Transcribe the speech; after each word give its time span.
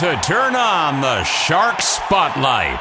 To 0.00 0.18
turn 0.22 0.56
on 0.56 1.02
the 1.02 1.22
Shark 1.24 1.82
Spotlight. 1.82 2.80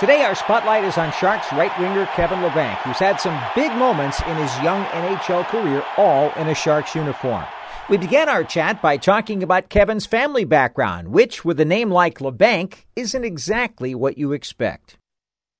Today, 0.00 0.22
our 0.22 0.34
spotlight 0.34 0.82
is 0.82 0.96
on 0.96 1.12
Sharks 1.12 1.52
right 1.52 1.78
winger 1.78 2.06
Kevin 2.16 2.38
Labanc, 2.38 2.78
who's 2.78 2.96
had 2.96 3.20
some 3.20 3.38
big 3.54 3.70
moments 3.72 4.22
in 4.22 4.34
his 4.36 4.58
young 4.62 4.82
NHL 4.86 5.44
career, 5.48 5.84
all 5.98 6.32
in 6.36 6.48
a 6.48 6.54
Sharks 6.54 6.94
uniform. 6.94 7.44
We 7.90 7.98
began 7.98 8.30
our 8.30 8.44
chat 8.44 8.80
by 8.80 8.96
talking 8.96 9.42
about 9.42 9.68
Kevin's 9.68 10.06
family 10.06 10.46
background, 10.46 11.08
which, 11.08 11.44
with 11.44 11.60
a 11.60 11.66
name 11.66 11.90
like 11.90 12.20
Labanc, 12.20 12.86
isn't 12.96 13.24
exactly 13.24 13.94
what 13.94 14.16
you 14.16 14.32
expect. 14.32 14.96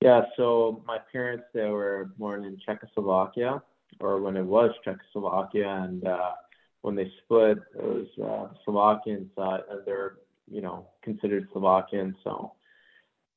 Yeah, 0.01 0.21
so 0.37 0.81
my 0.87 0.97
parents 1.11 1.43
they 1.53 1.69
were 1.69 2.09
born 2.17 2.45
in 2.45 2.57
Czechoslovakia, 2.65 3.61
or 3.99 4.19
when 4.21 4.35
it 4.35 4.45
was 4.45 4.71
Czechoslovakia, 4.83 5.67
and 5.67 6.07
uh, 6.07 6.31
when 6.81 6.95
they 6.95 7.11
split, 7.23 7.59
it 7.75 7.83
was 7.83 8.07
uh, 8.19 8.51
Slovakian 8.65 9.29
side, 9.35 9.59
and 9.69 9.81
they're 9.85 10.15
you 10.51 10.61
know 10.61 10.87
considered 11.01 11.47
Slovakian. 11.51 12.15
So 12.23 12.53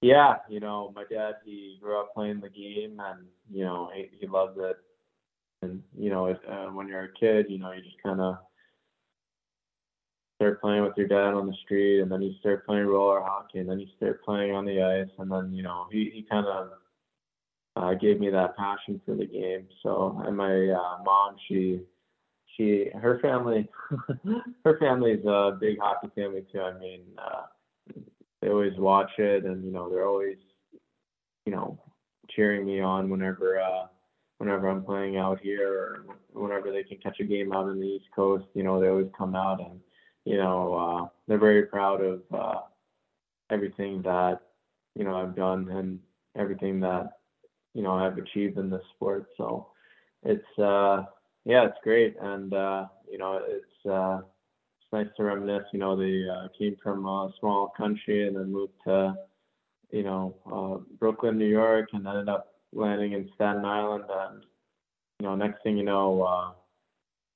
yeah, 0.01 0.37
you 0.49 0.61
know, 0.61 0.93
my 0.95 1.05
dad 1.11 1.37
he 1.45 1.79
grew 1.81 2.01
up 2.01 2.13
playing 2.15 2.41
the 2.41 2.49
game, 2.49 3.01
and 3.01 3.27
you 3.51 3.65
know 3.65 3.91
he, 3.95 4.11
he 4.21 4.27
loves 4.27 4.59
it. 4.59 4.77
And 5.63 5.83
you 5.97 6.11
know, 6.11 6.27
if, 6.27 6.39
uh, 6.49 6.67
when 6.67 6.89
you're 6.89 7.05
a 7.05 7.13
kid, 7.13 7.47
you 7.49 7.59
know, 7.59 7.73
you 7.73 7.83
just 7.83 8.03
kind 8.03 8.21
of 8.21 8.37
start 10.37 10.61
playing 10.61 10.83
with 10.83 10.97
your 10.97 11.07
dad 11.07 11.35
on 11.35 11.47
the 11.47 11.55
street, 11.65 12.01
and 12.01 12.11
then 12.11 12.21
you 12.21 12.35
start 12.41 12.67
playing 12.67 12.87
roller 12.87 13.21
hockey, 13.21 13.61
and 13.61 13.69
then 13.69 13.79
you 13.79 13.87
start 13.97 14.25
playing 14.25 14.53
on 14.53 14.65
the 14.65 14.83
ice, 14.83 15.11
and 15.19 15.31
then 15.31 15.53
you 15.53 15.63
know 15.63 15.87
he 15.93 16.11
he 16.13 16.27
kind 16.29 16.47
of 16.47 16.71
uh, 17.77 17.95
gave 17.95 18.19
me 18.19 18.29
that 18.31 18.57
passion 18.57 19.01
for 19.07 19.15
the 19.15 19.27
game. 19.27 19.69
So, 19.83 20.21
and 20.27 20.37
my 20.37 20.69
uh, 20.69 21.03
mom, 21.05 21.37
she 21.49 21.81
she 22.57 22.87
her 22.95 23.19
family 23.21 23.69
her 24.65 24.79
family's 24.79 25.25
a 25.25 25.57
big 25.59 25.79
hockey 25.81 26.09
family 26.15 26.45
too. 26.53 26.61
I 26.61 26.79
mean, 26.79 27.03
uh, 27.19 27.43
they 28.41 28.49
always 28.49 28.77
watch 28.77 29.11
it, 29.19 29.45
and 29.45 29.65
you 29.65 29.73
know 29.73 29.89
they're 29.89 30.07
always 30.07 30.37
you 31.47 31.53
know 31.53 31.79
cheering 32.31 32.67
me 32.67 32.81
on 32.81 33.11
whenever 33.11 33.61
uh, 33.61 33.87
whenever 34.39 34.69
I'm 34.69 34.85
playing 34.85 35.17
out 35.17 35.41
here 35.41 35.73
or 35.73 36.07
whenever 36.33 36.73
they 36.73 36.83
can 36.83 36.99
catch 36.99 37.21
a 37.21 37.25
game 37.25 37.53
out 37.53 37.69
in 37.69 37.81
the 37.81 37.87
East 37.87 38.07
Coast. 38.15 38.45
You 38.55 38.63
know 38.63 38.81
they 38.81 38.89
always 38.89 39.11
come 39.17 39.35
out 39.35 39.61
and 39.61 39.81
you 40.25 40.37
know 40.37 40.75
uh, 40.75 41.09
they're 41.27 41.39
very 41.39 41.67
proud 41.67 42.03
of 42.03 42.23
uh, 42.33 42.61
everything 43.51 44.03
that 44.03 44.41
you 44.95 45.05
know 45.05 45.17
I've 45.17 45.37
done 45.37 45.69
and 45.71 45.99
everything 46.37 46.81
that 46.81 47.19
you 47.75 47.83
know 47.83 47.93
I've 47.93 48.19
achieved 48.19 48.59
in 48.59 48.71
this 48.71 48.83
sport. 48.95 49.27
So 49.37 49.69
it's 50.23 50.59
uh 50.59 51.05
yeah, 51.45 51.67
it's 51.67 51.79
great, 51.83 52.17
and 52.21 52.53
uh, 52.55 52.87
you 53.11 53.19
know, 53.19 53.41
it's 53.47 53.91
uh, 53.91 54.19
it's 54.79 54.93
nice 54.93 55.09
to 55.17 55.25
reminisce. 55.25 55.65
You 55.73 55.81
know, 55.81 55.97
they 55.97 56.27
uh, 56.29 56.49
came 56.59 56.77
from 56.83 57.07
a 57.07 57.31
small 57.41 57.73
country 57.77 58.27
and 58.27 58.37
then 58.37 58.53
moved 58.53 58.75
to, 58.87 59.15
you 59.91 60.03
know, 60.05 60.35
uh, 60.53 60.83
Brooklyn, 60.99 61.39
New 61.39 61.49
York, 61.49 61.89
and 61.93 62.07
ended 62.07 62.29
up 62.29 62.55
landing 62.73 63.13
in 63.13 63.29
Staten 63.35 63.65
Island. 63.65 64.05
And 64.09 64.45
you 65.21 65.27
know, 65.27 65.35
next 65.35 65.63
thing 65.63 65.77
you 65.77 65.85
know, 65.85 66.55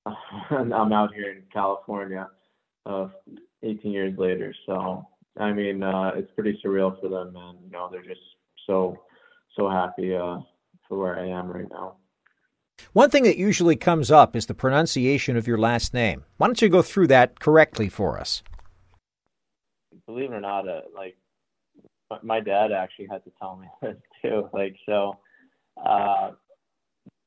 uh, 0.07 0.15
I'm 0.51 0.93
out 0.93 1.13
here 1.13 1.33
in 1.33 1.43
California, 1.53 2.29
uh, 2.85 3.09
18 3.63 3.91
years 3.91 4.17
later. 4.17 4.55
So 4.67 5.07
I 5.39 5.53
mean, 5.53 5.83
uh, 5.83 6.13
it's 6.15 6.31
pretty 6.33 6.61
surreal 6.65 7.01
for 7.01 7.09
them, 7.09 7.35
and 7.37 7.59
you 7.65 7.71
know, 7.71 7.89
they're 7.91 8.03
just 8.03 8.21
so 8.67 9.03
so 9.57 9.69
happy 9.69 10.15
uh, 10.15 10.39
for 10.89 10.99
where 10.99 11.19
I 11.19 11.29
am 11.29 11.49
right 11.49 11.69
now. 11.71 11.97
One 12.93 13.11
thing 13.11 13.25
that 13.25 13.37
usually 13.37 13.77
comes 13.77 14.11
up 14.11 14.35
is 14.35 14.47
the 14.47 14.55
pronunciation 14.55 15.37
of 15.37 15.47
your 15.47 15.59
last 15.59 15.93
name. 15.93 16.25
Why 16.39 16.47
don't 16.47 16.63
you 16.63 16.69
go 16.69 16.83
through 16.83 17.09
that 17.09 17.41
correctly 17.41 17.89
for 17.89 18.19
us? 18.19 18.43
Believe 20.07 20.31
it 20.31 20.35
or 20.35 20.41
not, 20.41 20.69
uh, 20.69 20.83
like 20.95 21.17
my 22.23 22.41
dad 22.41 22.73
actually 22.73 23.09
had 23.11 23.25
to 23.25 23.33
tell 23.39 23.57
me 23.57 23.67
this 23.83 23.97
too. 24.23 24.49
Like 24.53 24.77
so, 24.87 25.19
uh, 25.85 26.31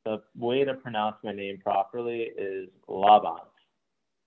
the 0.05 0.21
way 0.35 0.63
to 0.63 0.73
pronounce 0.73 1.17
my 1.23 1.33
name 1.33 1.59
properly 1.59 2.29
is 2.37 2.69
Labans. 2.87 3.41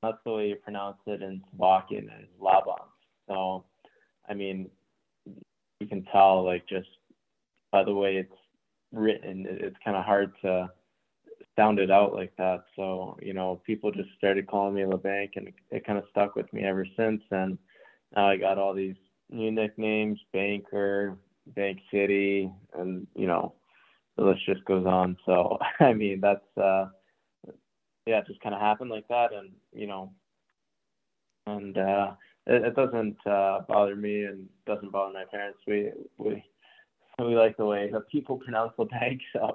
That's 0.03 0.19
the 0.25 0.33
way 0.33 0.49
you 0.49 0.57
pronounce 0.57 0.99
it 1.07 1.23
in 1.23 1.43
Slovakian 1.51 2.05
is 2.05 2.29
Labans. 2.41 2.87
So, 3.29 3.65
I 4.29 4.35
mean, 4.35 4.69
you 5.81 5.87
can 5.89 6.05
tell 6.13 6.45
like 6.45 6.69
just 6.69 6.89
by 7.71 7.85
the 7.85 7.95
way 7.95 8.17
it's 8.17 8.33
written, 8.93 9.47
it's 9.49 9.77
kind 9.85 9.97
of 9.97 10.05
hard 10.05 10.33
to 10.43 10.71
sounded 11.57 11.91
out 11.91 12.15
like 12.15 12.33
that. 12.37 12.65
So, 12.77 13.17
you 13.23 13.35
know, 13.35 13.61
people 13.67 13.91
just 13.91 14.09
started 14.17 14.47
calling 14.47 14.75
me 14.75 14.83
Labanc 14.83 15.31
and 15.37 15.49
it, 15.49 15.55
it 15.71 15.87
kind 15.87 15.99
of 15.99 16.05
stuck 16.11 16.35
with 16.35 16.53
me 16.53 16.65
ever 16.65 16.87
since. 16.97 17.23
And 17.31 17.59
now 18.15 18.29
I 18.29 18.37
got 18.37 18.59
all 18.59 18.75
these 18.75 18.97
new 19.31 19.51
nicknames, 19.51 20.19
Banker, 20.33 21.19
Bank 21.49 21.79
City, 21.93 22.51
and, 22.79 23.07
you 23.15 23.27
know, 23.27 23.55
the 24.17 24.25
list 24.25 24.47
just 24.47 24.65
goes 24.65 24.87
on. 24.87 25.17
So, 25.27 25.59
I 25.81 25.93
mean, 25.93 26.21
that's, 26.21 26.57
uh, 26.57 26.87
yeah, 28.07 28.19
it 28.19 28.27
just 28.27 28.41
kind 28.41 28.55
of 28.55 28.61
happened 28.61 28.91
like 28.91 29.09
that. 29.09 29.33
And, 29.33 29.51
you 29.73 29.87
know, 29.87 30.13
and, 31.47 31.77
uh, 31.77 32.13
it, 32.47 32.65
it 32.65 32.77
doesn't, 32.77 33.17
uh, 33.27 33.61
bother 33.69 33.97
me 33.97 34.25
and 34.25 34.49
doesn't 34.67 34.93
bother 34.93 35.13
my 35.13 35.25
parents. 35.31 35.59
We, 35.67 35.91
we, 36.19 36.45
we 37.19 37.37
like 37.37 37.57
the 37.57 37.67
way 37.67 37.91
that 37.93 38.09
people 38.09 38.39
pronounce 38.39 38.73
Labanc, 38.79 39.21
so 39.33 39.55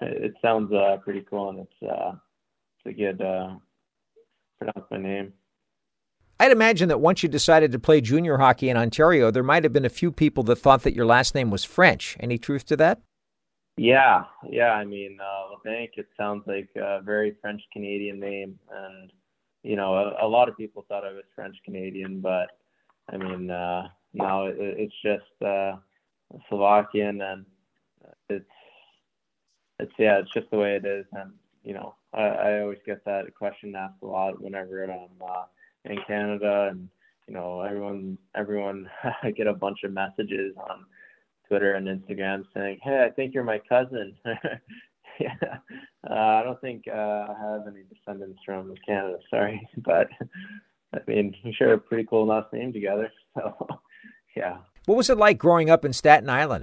it 0.00 0.34
sounds 0.40 0.72
uh, 0.72 0.96
pretty 1.02 1.24
cool, 1.28 1.50
and 1.50 1.60
it's 1.60 1.92
uh, 1.92 2.12
it's 2.84 2.86
a 2.86 2.92
good 2.92 3.20
uh, 3.22 3.56
pronounce 4.58 4.86
my 4.90 4.98
name. 4.98 5.32
I'd 6.38 6.52
imagine 6.52 6.88
that 6.90 7.00
once 7.00 7.22
you 7.22 7.28
decided 7.28 7.72
to 7.72 7.78
play 7.78 8.00
junior 8.00 8.36
hockey 8.36 8.68
in 8.68 8.76
Ontario, 8.76 9.30
there 9.30 9.42
might 9.42 9.64
have 9.64 9.72
been 9.72 9.86
a 9.86 9.90
few 9.90 10.12
people 10.12 10.42
that 10.44 10.56
thought 10.56 10.82
that 10.82 10.94
your 10.94 11.06
last 11.06 11.34
name 11.34 11.50
was 11.50 11.64
French. 11.64 12.16
Any 12.20 12.36
truth 12.36 12.66
to 12.66 12.76
that? 12.76 13.00
Yeah, 13.78 14.24
yeah. 14.48 14.72
I 14.72 14.84
mean, 14.84 15.18
uh, 15.20 15.54
Labanc. 15.54 15.90
It 15.96 16.08
sounds 16.16 16.44
like 16.46 16.68
a 16.76 17.00
very 17.02 17.36
French 17.40 17.62
Canadian 17.72 18.20
name, 18.20 18.58
and 18.70 19.12
you 19.62 19.76
know, 19.76 19.94
a, 19.94 20.26
a 20.26 20.28
lot 20.28 20.48
of 20.48 20.56
people 20.56 20.84
thought 20.88 21.04
I 21.04 21.12
was 21.12 21.24
French 21.34 21.56
Canadian, 21.64 22.20
but 22.20 22.50
I 23.12 23.16
mean, 23.16 23.50
uh, 23.50 23.88
now 24.14 24.46
it, 24.46 24.56
it's 24.58 24.94
just. 25.02 25.42
Uh, 25.44 25.76
Slovakian, 26.48 27.20
and 27.20 27.44
it's 28.28 28.44
it's 29.78 29.92
yeah, 29.98 30.18
it's 30.18 30.32
just 30.32 30.50
the 30.50 30.58
way 30.58 30.76
it 30.76 30.84
is, 30.84 31.06
and 31.12 31.32
you 31.64 31.74
know, 31.74 31.94
I, 32.14 32.22
I 32.22 32.60
always 32.60 32.78
get 32.86 33.04
that 33.04 33.34
question 33.34 33.74
asked 33.74 34.02
a 34.02 34.06
lot 34.06 34.40
whenever 34.40 34.84
I'm 34.84 35.08
uh, 35.22 35.44
in 35.84 35.98
Canada, 36.06 36.68
and 36.70 36.88
you 37.26 37.34
know, 37.34 37.60
everyone 37.60 38.18
everyone 38.34 38.88
I 39.22 39.30
get 39.36 39.46
a 39.46 39.54
bunch 39.54 39.80
of 39.84 39.92
messages 39.92 40.54
on 40.56 40.86
Twitter 41.48 41.74
and 41.74 41.86
Instagram 41.86 42.44
saying, 42.54 42.78
"Hey, 42.82 43.04
I 43.04 43.10
think 43.10 43.34
you're 43.34 43.44
my 43.44 43.60
cousin." 43.68 44.14
yeah, 45.20 45.58
uh, 46.08 46.14
I 46.14 46.42
don't 46.42 46.60
think 46.60 46.84
uh, 46.88 47.26
I 47.28 47.34
have 47.40 47.66
any 47.66 47.82
descendants 47.92 48.40
from 48.44 48.74
Canada, 48.86 49.18
sorry, 49.30 49.68
but 49.78 50.08
I 50.94 50.98
mean, 51.06 51.34
we 51.44 51.52
share 51.52 51.74
a 51.74 51.78
pretty 51.78 52.04
cool 52.04 52.26
last 52.26 52.52
name 52.52 52.72
together, 52.72 53.10
so 53.34 53.66
yeah. 54.36 54.58
What 54.86 54.96
was 54.96 55.10
it 55.10 55.18
like 55.18 55.36
growing 55.36 55.68
up 55.68 55.84
in 55.84 55.92
Staten 55.92 56.30
Island? 56.30 56.62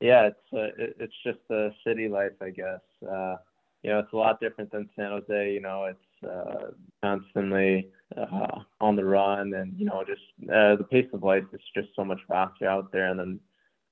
Yeah, 0.00 0.28
it's 0.28 0.52
uh, 0.52 0.74
it's 0.98 1.14
just 1.24 1.38
a 1.50 1.70
city 1.86 2.08
life, 2.08 2.32
I 2.40 2.50
guess. 2.50 2.80
Uh, 3.02 3.36
you 3.82 3.90
know, 3.90 3.98
it's 4.00 4.12
a 4.12 4.16
lot 4.16 4.40
different 4.40 4.72
than 4.72 4.88
San 4.96 5.10
Jose. 5.10 5.52
You 5.52 5.60
know, 5.60 5.84
it's 5.84 6.28
uh, 6.28 6.70
constantly 7.02 7.88
uh, 8.16 8.60
on 8.80 8.96
the 8.96 9.04
run, 9.04 9.52
and 9.54 9.78
you 9.78 9.84
know, 9.84 10.02
just 10.04 10.22
uh, 10.50 10.76
the 10.76 10.86
pace 10.90 11.06
of 11.12 11.22
life 11.22 11.44
is 11.52 11.60
just 11.74 11.88
so 11.94 12.04
much 12.04 12.20
faster 12.26 12.66
out 12.66 12.90
there. 12.90 13.08
And 13.08 13.20
then, 13.20 13.40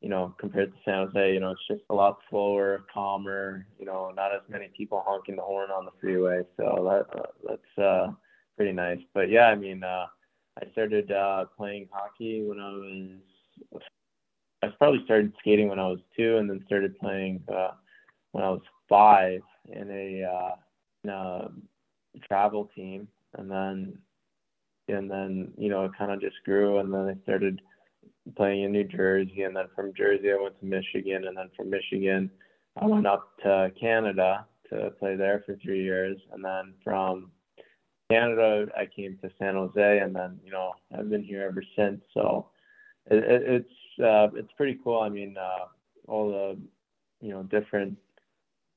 you 0.01 0.09
know, 0.09 0.35
compared 0.41 0.73
to 0.73 0.79
San 0.85 1.07
Jose, 1.07 1.35
you 1.35 1.41
know, 1.41 1.51
it's 1.51 1.69
just 1.69 1.83
a 1.91 1.95
lot 1.95 2.19
slower, 2.31 2.87
calmer. 2.93 3.67
You 3.79 3.85
know, 3.85 4.11
not 4.11 4.35
as 4.35 4.41
many 4.49 4.71
people 4.75 5.05
honking 5.07 5.37
the 5.37 5.43
horn 5.43 5.71
on 5.71 5.85
the 5.85 5.93
freeway. 6.01 6.43
So 6.57 7.05
that 7.12 7.19
uh, 7.21 7.27
that's 7.47 7.79
uh, 7.79 8.12
pretty 8.57 8.73
nice. 8.73 9.01
But 9.12 9.29
yeah, 9.29 9.47
I 9.49 9.55
mean, 9.55 9.85
uh, 9.85 10.07
I 10.61 10.71
started 10.73 11.12
uh, 11.12 11.45
playing 11.57 11.89
hockey 11.93 12.43
when 12.43 12.59
I 12.59 12.71
was 12.71 13.21
I 14.62 14.69
probably 14.79 15.05
started 15.05 15.33
skating 15.39 15.69
when 15.69 15.79
I 15.79 15.89
was 15.89 16.01
two, 16.17 16.37
and 16.37 16.49
then 16.49 16.62
started 16.67 16.99
playing 16.99 17.43
uh, 17.49 17.73
when 18.33 18.45
I 18.45 18.51
was 18.51 18.62
five 18.89 19.41
in 19.69 19.91
a, 19.91 20.25
uh, 20.25 20.55
in 21.05 21.11
a 21.11 21.49
travel 22.29 22.71
team, 22.75 23.09
and 23.39 23.51
then 23.51 23.99
and 24.89 25.11
then 25.11 25.53
you 25.57 25.69
know 25.69 25.85
it 25.85 25.93
kind 25.97 26.11
of 26.12 26.21
just 26.21 26.37
grew, 26.45 26.79
and 26.79 26.93
then 26.93 27.09
I 27.09 27.23
started 27.23 27.62
playing 28.37 28.65
in 28.65 28.73
New 28.73 28.85
Jersey, 28.85 29.43
and 29.43 29.57
then 29.57 29.67
from 29.75 29.95
Jersey 29.97 30.31
I 30.31 30.43
went 30.43 30.59
to 30.61 30.67
Michigan, 30.67 31.27
and 31.27 31.37
then 31.37 31.51
from 31.57 31.71
Michigan 31.71 32.31
I 32.81 32.87
went 32.87 33.07
up 33.07 33.37
to 33.43 33.73
Canada 33.81 34.47
to 34.71 34.91
play 34.99 35.17
there 35.17 35.43
for 35.47 35.57
three 35.62 35.83
years, 35.83 36.19
and 36.33 36.45
then 36.45 36.75
from 36.85 37.31
Canada 38.11 38.67
I 38.77 38.87
came 38.87 39.19
to 39.23 39.31
San 39.39 39.55
Jose, 39.55 39.99
and 39.99 40.15
then 40.15 40.39
you 40.45 40.51
know 40.53 40.73
I've 40.97 41.11
been 41.11 41.25
here 41.25 41.43
ever 41.43 41.62
since. 41.77 42.01
So 42.15 42.49
it, 43.06 43.25
it, 43.25 43.43
it's 43.47 44.05
uh, 44.05 44.29
it's 44.37 44.52
pretty 44.56 44.79
cool. 44.82 45.00
I 45.00 45.08
mean, 45.08 45.37
uh, 45.38 45.67
all 46.08 46.31
the 46.31 46.58
you 47.20 47.32
know 47.32 47.43
different 47.44 47.97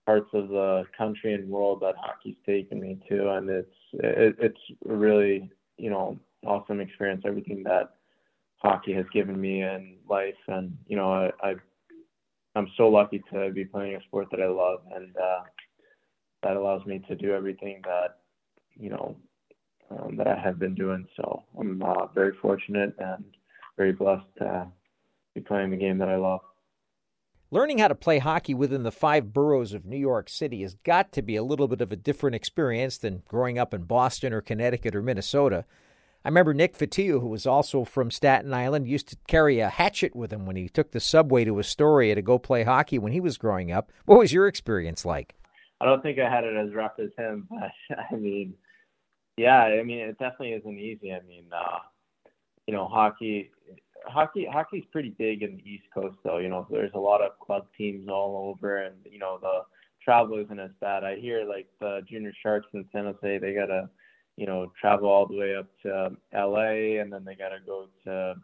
parts 0.06 0.30
of 0.34 0.50
the 0.50 0.84
country 0.98 1.34
and 1.34 1.50
world 1.50 1.80
that 1.82 1.96
hockey's 1.98 2.36
taken 2.46 2.80
me 2.80 3.00
to, 3.10 3.32
and 3.32 3.50
it's 3.50 3.76
it, 3.94 4.36
it's 4.40 4.60
really 4.86 5.50
you 5.78 5.90
know 5.90 6.18
awesome 6.46 6.80
experience. 6.80 7.24
Everything 7.26 7.64
that 7.64 7.96
hockey 8.58 8.94
has 8.94 9.06
given 9.14 9.40
me 9.40 9.62
in 9.64 9.98
life, 10.10 10.36
and 10.48 10.78
you 10.88 10.98
know 10.98 11.12
I, 11.12 11.32
I 11.50 11.56
I'm 12.56 12.68
so 12.78 12.88
lucky 12.88 13.22
to 13.34 13.52
be 13.52 13.66
playing 13.66 13.96
a 13.96 14.02
sport 14.04 14.28
that 14.32 14.42
I 14.42 14.48
love, 14.48 14.82
and 14.94 15.16
uh, 15.18 15.42
that 16.44 16.58
allows 16.58 16.86
me 16.86 17.00
to 17.08 17.16
do 17.16 17.34
everything 17.34 17.82
that 17.86 18.20
you 18.76 18.90
know 18.90 19.16
um, 19.92 20.16
that 20.18 20.28
I 20.28 20.40
have 20.40 20.60
been 20.60 20.76
doing. 20.76 21.06
So 21.16 21.44
I'm 21.60 21.82
uh, 21.82 22.08
very 22.08 22.34
fortunate 22.42 22.94
and 23.00 23.24
very 23.78 23.94
blessed 23.94 24.26
to 24.38 24.68
be 25.36 25.42
playing 25.42 25.72
the 25.72 25.78
game 25.78 25.98
that 26.00 26.10
I 26.10 26.16
love. 26.16 26.42
Learning 27.52 27.78
how 27.78 27.88
to 27.88 27.96
play 27.96 28.18
hockey 28.18 28.56
within 28.56 28.82
the 28.82 28.92
five 28.92 29.32
boroughs 29.32 29.74
of 29.74 29.86
New 29.86 29.98
York 29.98 30.28
City 30.28 30.64
has 30.64 30.74
got 30.74 31.12
to 31.12 31.22
be 31.22 31.36
a 31.36 31.44
little 31.44 31.68
bit 31.68 31.82
of 31.82 31.92
a 31.92 31.96
different 31.96 32.36
experience 32.36 32.98
than 32.98 33.22
growing 33.28 33.60
up 33.60 33.76
in 33.76 33.84
Boston 33.84 34.34
or 34.34 34.42
Connecticut 34.42 34.96
or 34.96 35.04
Minnesota. 35.04 35.66
I 36.26 36.30
remember 36.30 36.54
Nick 36.54 36.76
Fotiu, 36.76 37.20
who 37.22 37.28
was 37.28 37.46
also 37.46 37.84
from 37.84 38.10
Staten 38.10 38.54
Island, 38.54 38.88
used 38.88 39.08
to 39.10 39.18
carry 39.28 39.60
a 39.60 39.70
hatchet 39.70 40.16
with 40.16 40.34
him 40.34 40.46
when 40.46 40.56
he 40.56 40.68
took 40.68 40.92
the 40.92 41.00
subway 41.00 41.44
to 41.44 41.60
Astoria 41.60 42.16
to 42.16 42.22
go 42.22 42.40
play 42.40 42.64
hockey 42.64 42.98
when 42.98 43.12
he 43.12 43.20
was 43.20 43.38
growing 43.38 43.72
up. 43.72 43.92
What 44.06 44.18
was 44.18 44.34
your 44.34 44.48
experience 44.48 45.06
like? 45.06 45.36
I 45.80 45.86
don't 45.86 46.02
think 46.02 46.18
I 46.18 46.30
had 46.30 46.46
it 46.46 46.56
as 46.56 46.74
rough 46.74 46.94
as 46.98 47.10
him, 47.18 47.48
but 47.52 47.72
I 48.12 48.16
mean, 48.16 48.56
yeah, 49.38 49.60
I 49.60 49.84
mean, 49.84 50.00
it 50.00 50.18
definitely 50.18 50.54
isn't 50.54 50.80
easy. 50.80 51.12
I 51.14 51.22
mean, 51.28 51.46
uh, 51.56 51.80
you 52.68 52.74
know, 52.74 52.88
hockey 52.88 53.52
hockey 54.06 54.48
hockey's 54.52 54.86
pretty 54.92 55.10
big 55.18 55.44
in 55.44 55.58
the 55.58 55.70
East 55.70 55.86
Coast 55.94 56.18
though. 56.24 56.38
You 56.38 56.50
know, 56.50 56.68
there's 56.70 56.92
a 56.94 57.00
lot 57.00 57.22
of 57.22 57.40
club 57.40 57.68
teams 57.78 58.08
all 58.10 58.50
over, 58.50 58.78
and 58.78 58.96
you 59.10 59.20
know 59.20 59.40
the 59.42 59.62
travel 60.04 60.38
isn't 60.38 60.60
as 60.60 60.72
bad. 60.82 61.04
I 61.04 61.16
hear 61.16 61.46
like 61.46 61.68
the 61.80 62.02
Junior 62.10 62.34
Sharks 62.42 62.68
in 62.74 62.86
San 62.92 63.06
Jose, 63.06 63.38
they 63.38 63.54
gotta, 63.54 63.90
you 64.36 64.46
know, 64.46 64.72
travel 64.80 65.10
all 65.10 65.28
the 65.28 65.38
way 65.38 65.56
up 65.56 65.68
to 65.84 66.12
L.A. 66.34 66.98
and 66.98 67.12
then 67.12 67.24
they 67.24 67.36
gotta 67.36 67.60
go 67.66 67.88
to, 68.06 68.36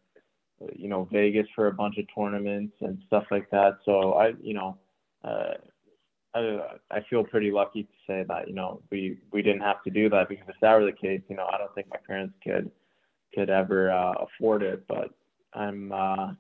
you 0.76 0.88
know, 0.88 1.08
Vegas 1.12 1.48
for 1.56 1.68
a 1.68 1.74
bunch 1.74 1.98
of 1.98 2.06
tournaments 2.16 2.74
and 2.82 3.02
stuff 3.08 3.26
like 3.32 3.50
that. 3.52 3.78
So 3.86 4.14
I, 4.14 4.34
you 4.42 4.54
know, 4.54 4.78
uh, 5.24 5.56
I 6.34 6.60
I 6.92 7.00
feel 7.10 7.24
pretty 7.24 7.52
lucky 7.52 7.84
to 7.84 7.90
say 8.06 8.24
that 8.28 8.48
you 8.48 8.54
know 8.54 8.82
we 8.92 9.18
we 9.32 9.42
didn't 9.42 9.62
have 9.62 9.84
to 9.84 9.90
do 9.90 10.10
that 10.10 10.30
because 10.30 10.48
if 10.48 10.56
that 10.62 10.74
were 10.76 10.86
the 10.86 10.92
case, 10.92 11.22
you 11.28 11.36
know, 11.36 11.48
I 11.52 11.58
don't 11.58 11.74
think 11.74 11.88
my 11.90 11.98
parents 12.06 12.36
could 12.44 12.70
could 13.34 13.50
ever 13.50 13.92
uh, 13.92 14.14
afford 14.14 14.64
it. 14.64 14.86
But 14.88 15.10
I'm 15.54 15.92
uh 15.92 16.34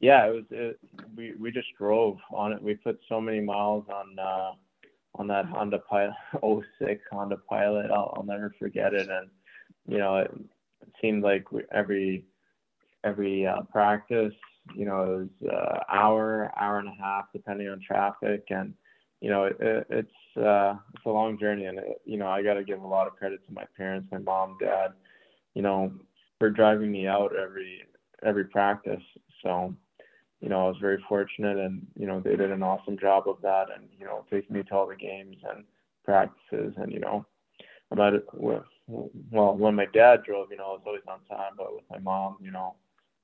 yeah, 0.00 0.26
it 0.26 0.34
was 0.34 0.44
it, 0.50 0.78
we 1.16 1.34
we 1.40 1.50
just 1.50 1.68
drove 1.78 2.18
on 2.32 2.52
it. 2.52 2.62
We 2.62 2.74
put 2.74 2.98
so 3.08 3.20
many 3.20 3.40
miles 3.40 3.84
on 3.88 4.18
uh 4.18 4.52
on 5.16 5.26
that 5.28 5.46
Honda 5.46 5.78
Pilot 5.88 6.14
06 6.80 7.00
Honda 7.10 7.36
Pilot. 7.48 7.90
I'll 7.90 8.14
I'll 8.16 8.24
never 8.24 8.54
forget 8.58 8.94
it 8.94 9.08
and 9.08 9.30
you 9.86 9.98
know, 9.98 10.16
it, 10.18 10.30
it 10.82 10.88
seemed 11.00 11.22
like 11.22 11.52
we, 11.52 11.62
every 11.72 12.24
every 13.04 13.46
uh, 13.46 13.62
practice, 13.70 14.32
you 14.74 14.86
know, 14.86 15.02
it 15.02 15.42
was 15.42 15.52
uh, 15.52 15.94
hour, 15.94 16.50
hour 16.58 16.78
and 16.78 16.88
a 16.88 17.02
half 17.02 17.26
depending 17.32 17.68
on 17.68 17.80
traffic 17.86 18.44
and 18.50 18.74
you 19.20 19.30
know, 19.30 19.44
it, 19.44 19.56
it, 19.60 19.86
it's 19.90 20.36
uh 20.44 20.74
it's 20.94 21.06
a 21.06 21.10
long 21.10 21.38
journey 21.38 21.66
and 21.66 21.78
it, 21.78 22.00
you 22.04 22.18
know, 22.18 22.28
I 22.28 22.42
got 22.42 22.54
to 22.54 22.64
give 22.64 22.82
a 22.82 22.86
lot 22.86 23.06
of 23.06 23.16
credit 23.16 23.44
to 23.46 23.52
my 23.52 23.64
parents, 23.76 24.08
my 24.12 24.18
mom, 24.18 24.56
dad, 24.60 24.92
you 25.54 25.62
know, 25.62 25.92
for 26.38 26.50
driving 26.50 26.90
me 26.92 27.06
out 27.06 27.32
every 27.36 27.82
every 28.22 28.44
practice. 28.44 29.02
So, 29.42 29.74
you 30.40 30.48
know, 30.48 30.66
I 30.66 30.68
was 30.68 30.76
very 30.80 31.02
fortunate, 31.08 31.58
and 31.58 31.86
you 31.98 32.06
know, 32.06 32.20
they 32.20 32.36
did 32.36 32.50
an 32.50 32.62
awesome 32.62 32.98
job 32.98 33.24
of 33.28 33.40
that, 33.42 33.66
and 33.74 33.88
you 33.98 34.04
know, 34.04 34.24
taking 34.30 34.54
me 34.54 34.62
to 34.62 34.74
all 34.74 34.86
the 34.86 34.96
games 34.96 35.36
and 35.50 35.64
practices, 36.04 36.74
and 36.76 36.92
you 36.92 37.00
know, 37.00 37.26
about 37.90 38.14
it. 38.14 38.26
Well, 38.32 38.64
when 39.56 39.74
my 39.74 39.86
dad 39.86 40.24
drove, 40.24 40.48
you 40.50 40.58
know, 40.58 40.64
I 40.64 40.72
was 40.72 40.82
always 40.86 41.02
on 41.08 41.20
time, 41.34 41.52
but 41.56 41.74
with 41.74 41.84
my 41.90 41.98
mom, 41.98 42.36
you 42.40 42.50
know, 42.50 42.74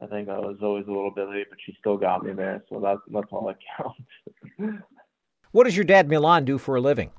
I 0.01 0.07
think 0.07 0.31
I 0.31 0.39
was 0.39 0.57
always 0.63 0.87
a 0.87 0.91
little 0.91 1.11
bit 1.11 1.29
late, 1.29 1.49
but 1.51 1.59
she 1.65 1.77
still 1.79 1.99
got 1.99 2.25
me 2.25 2.33
there, 2.33 2.65
so 2.69 2.81
that's 2.81 3.01
that's 3.13 3.29
all 3.31 3.47
that 3.47 3.59
counts. 3.77 4.83
what 5.53 5.65
does 5.65 5.77
your 5.77 5.85
dad 5.85 6.09
Milan 6.09 6.45
do 6.45 6.57
for 6.57 6.77
a 6.77 6.81
living? 6.81 7.11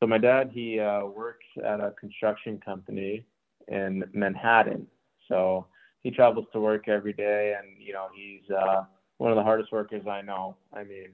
So 0.00 0.06
my 0.06 0.18
dad, 0.18 0.50
he 0.52 0.78
uh, 0.78 1.04
works 1.04 1.44
at 1.64 1.80
a 1.80 1.92
construction 1.98 2.60
company 2.64 3.26
in 3.68 4.04
Manhattan. 4.14 4.86
So 5.28 5.66
he 6.02 6.10
travels 6.10 6.46
to 6.52 6.60
work 6.60 6.88
every 6.88 7.12
day, 7.12 7.54
and 7.58 7.80
you 7.80 7.92
know 7.92 8.08
he's 8.14 8.48
uh, 8.50 8.84
one 9.18 9.30
of 9.30 9.36
the 9.36 9.42
hardest 9.42 9.72
workers 9.72 10.06
I 10.10 10.22
know. 10.22 10.56
I 10.72 10.84
mean, 10.84 11.08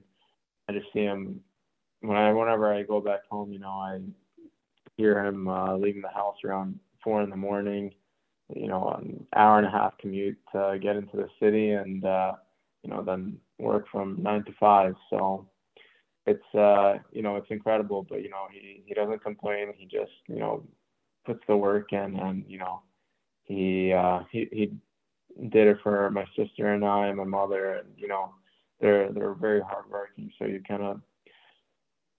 I 0.69 0.73
just 0.73 0.87
see 0.93 1.01
him 1.03 1.41
when 2.01 2.17
I 2.17 2.31
whenever 2.33 2.73
I 2.73 2.83
go 2.83 3.01
back 3.01 3.21
home. 3.29 3.51
You 3.51 3.59
know, 3.59 3.69
I 3.69 3.99
hear 4.95 5.23
him 5.23 5.47
uh, 5.47 5.75
leaving 5.77 6.01
the 6.01 6.09
house 6.09 6.37
around 6.43 6.79
four 7.03 7.21
in 7.21 7.29
the 7.29 7.35
morning. 7.35 7.93
You 8.55 8.67
know, 8.67 8.89
an 8.89 9.25
hour 9.35 9.57
and 9.57 9.67
a 9.67 9.71
half 9.71 9.97
commute 9.97 10.37
to 10.53 10.79
get 10.81 10.95
into 10.95 11.17
the 11.17 11.27
city, 11.39 11.71
and 11.71 12.05
uh, 12.05 12.33
you 12.83 12.89
know 12.89 13.03
then 13.03 13.37
work 13.59 13.85
from 13.91 14.21
nine 14.21 14.43
to 14.45 14.53
five. 14.59 14.95
So 15.09 15.47
it's 16.27 16.55
uh 16.55 16.95
you 17.11 17.21
know 17.23 17.37
it's 17.37 17.49
incredible 17.49 18.05
but 18.07 18.21
you 18.21 18.29
know 18.29 18.47
he 18.51 18.83
he 18.85 18.93
doesn't 18.93 19.23
complain 19.23 19.73
he 19.77 19.85
just 19.85 20.11
you 20.27 20.37
know 20.37 20.61
puts 21.25 21.39
the 21.47 21.55
work 21.55 21.93
in 21.93 22.19
and 22.19 22.43
you 22.47 22.57
know 22.59 22.81
he 23.47 23.93
uh 23.93 24.19
he 24.31 24.47
he 24.51 24.71
did 25.49 25.67
it 25.67 25.77
for 25.83 26.09
my 26.11 26.25
sister 26.35 26.73
and 26.73 26.83
I 26.85 27.07
and 27.07 27.17
my 27.17 27.23
mother 27.23 27.75
and 27.75 27.89
you 27.97 28.07
know 28.07 28.33
they're 28.79 29.11
they're 29.11 29.33
very 29.33 29.61
hardworking. 29.61 30.31
So 30.37 30.45
you 30.45 30.61
kind 30.67 30.83
of 30.83 31.01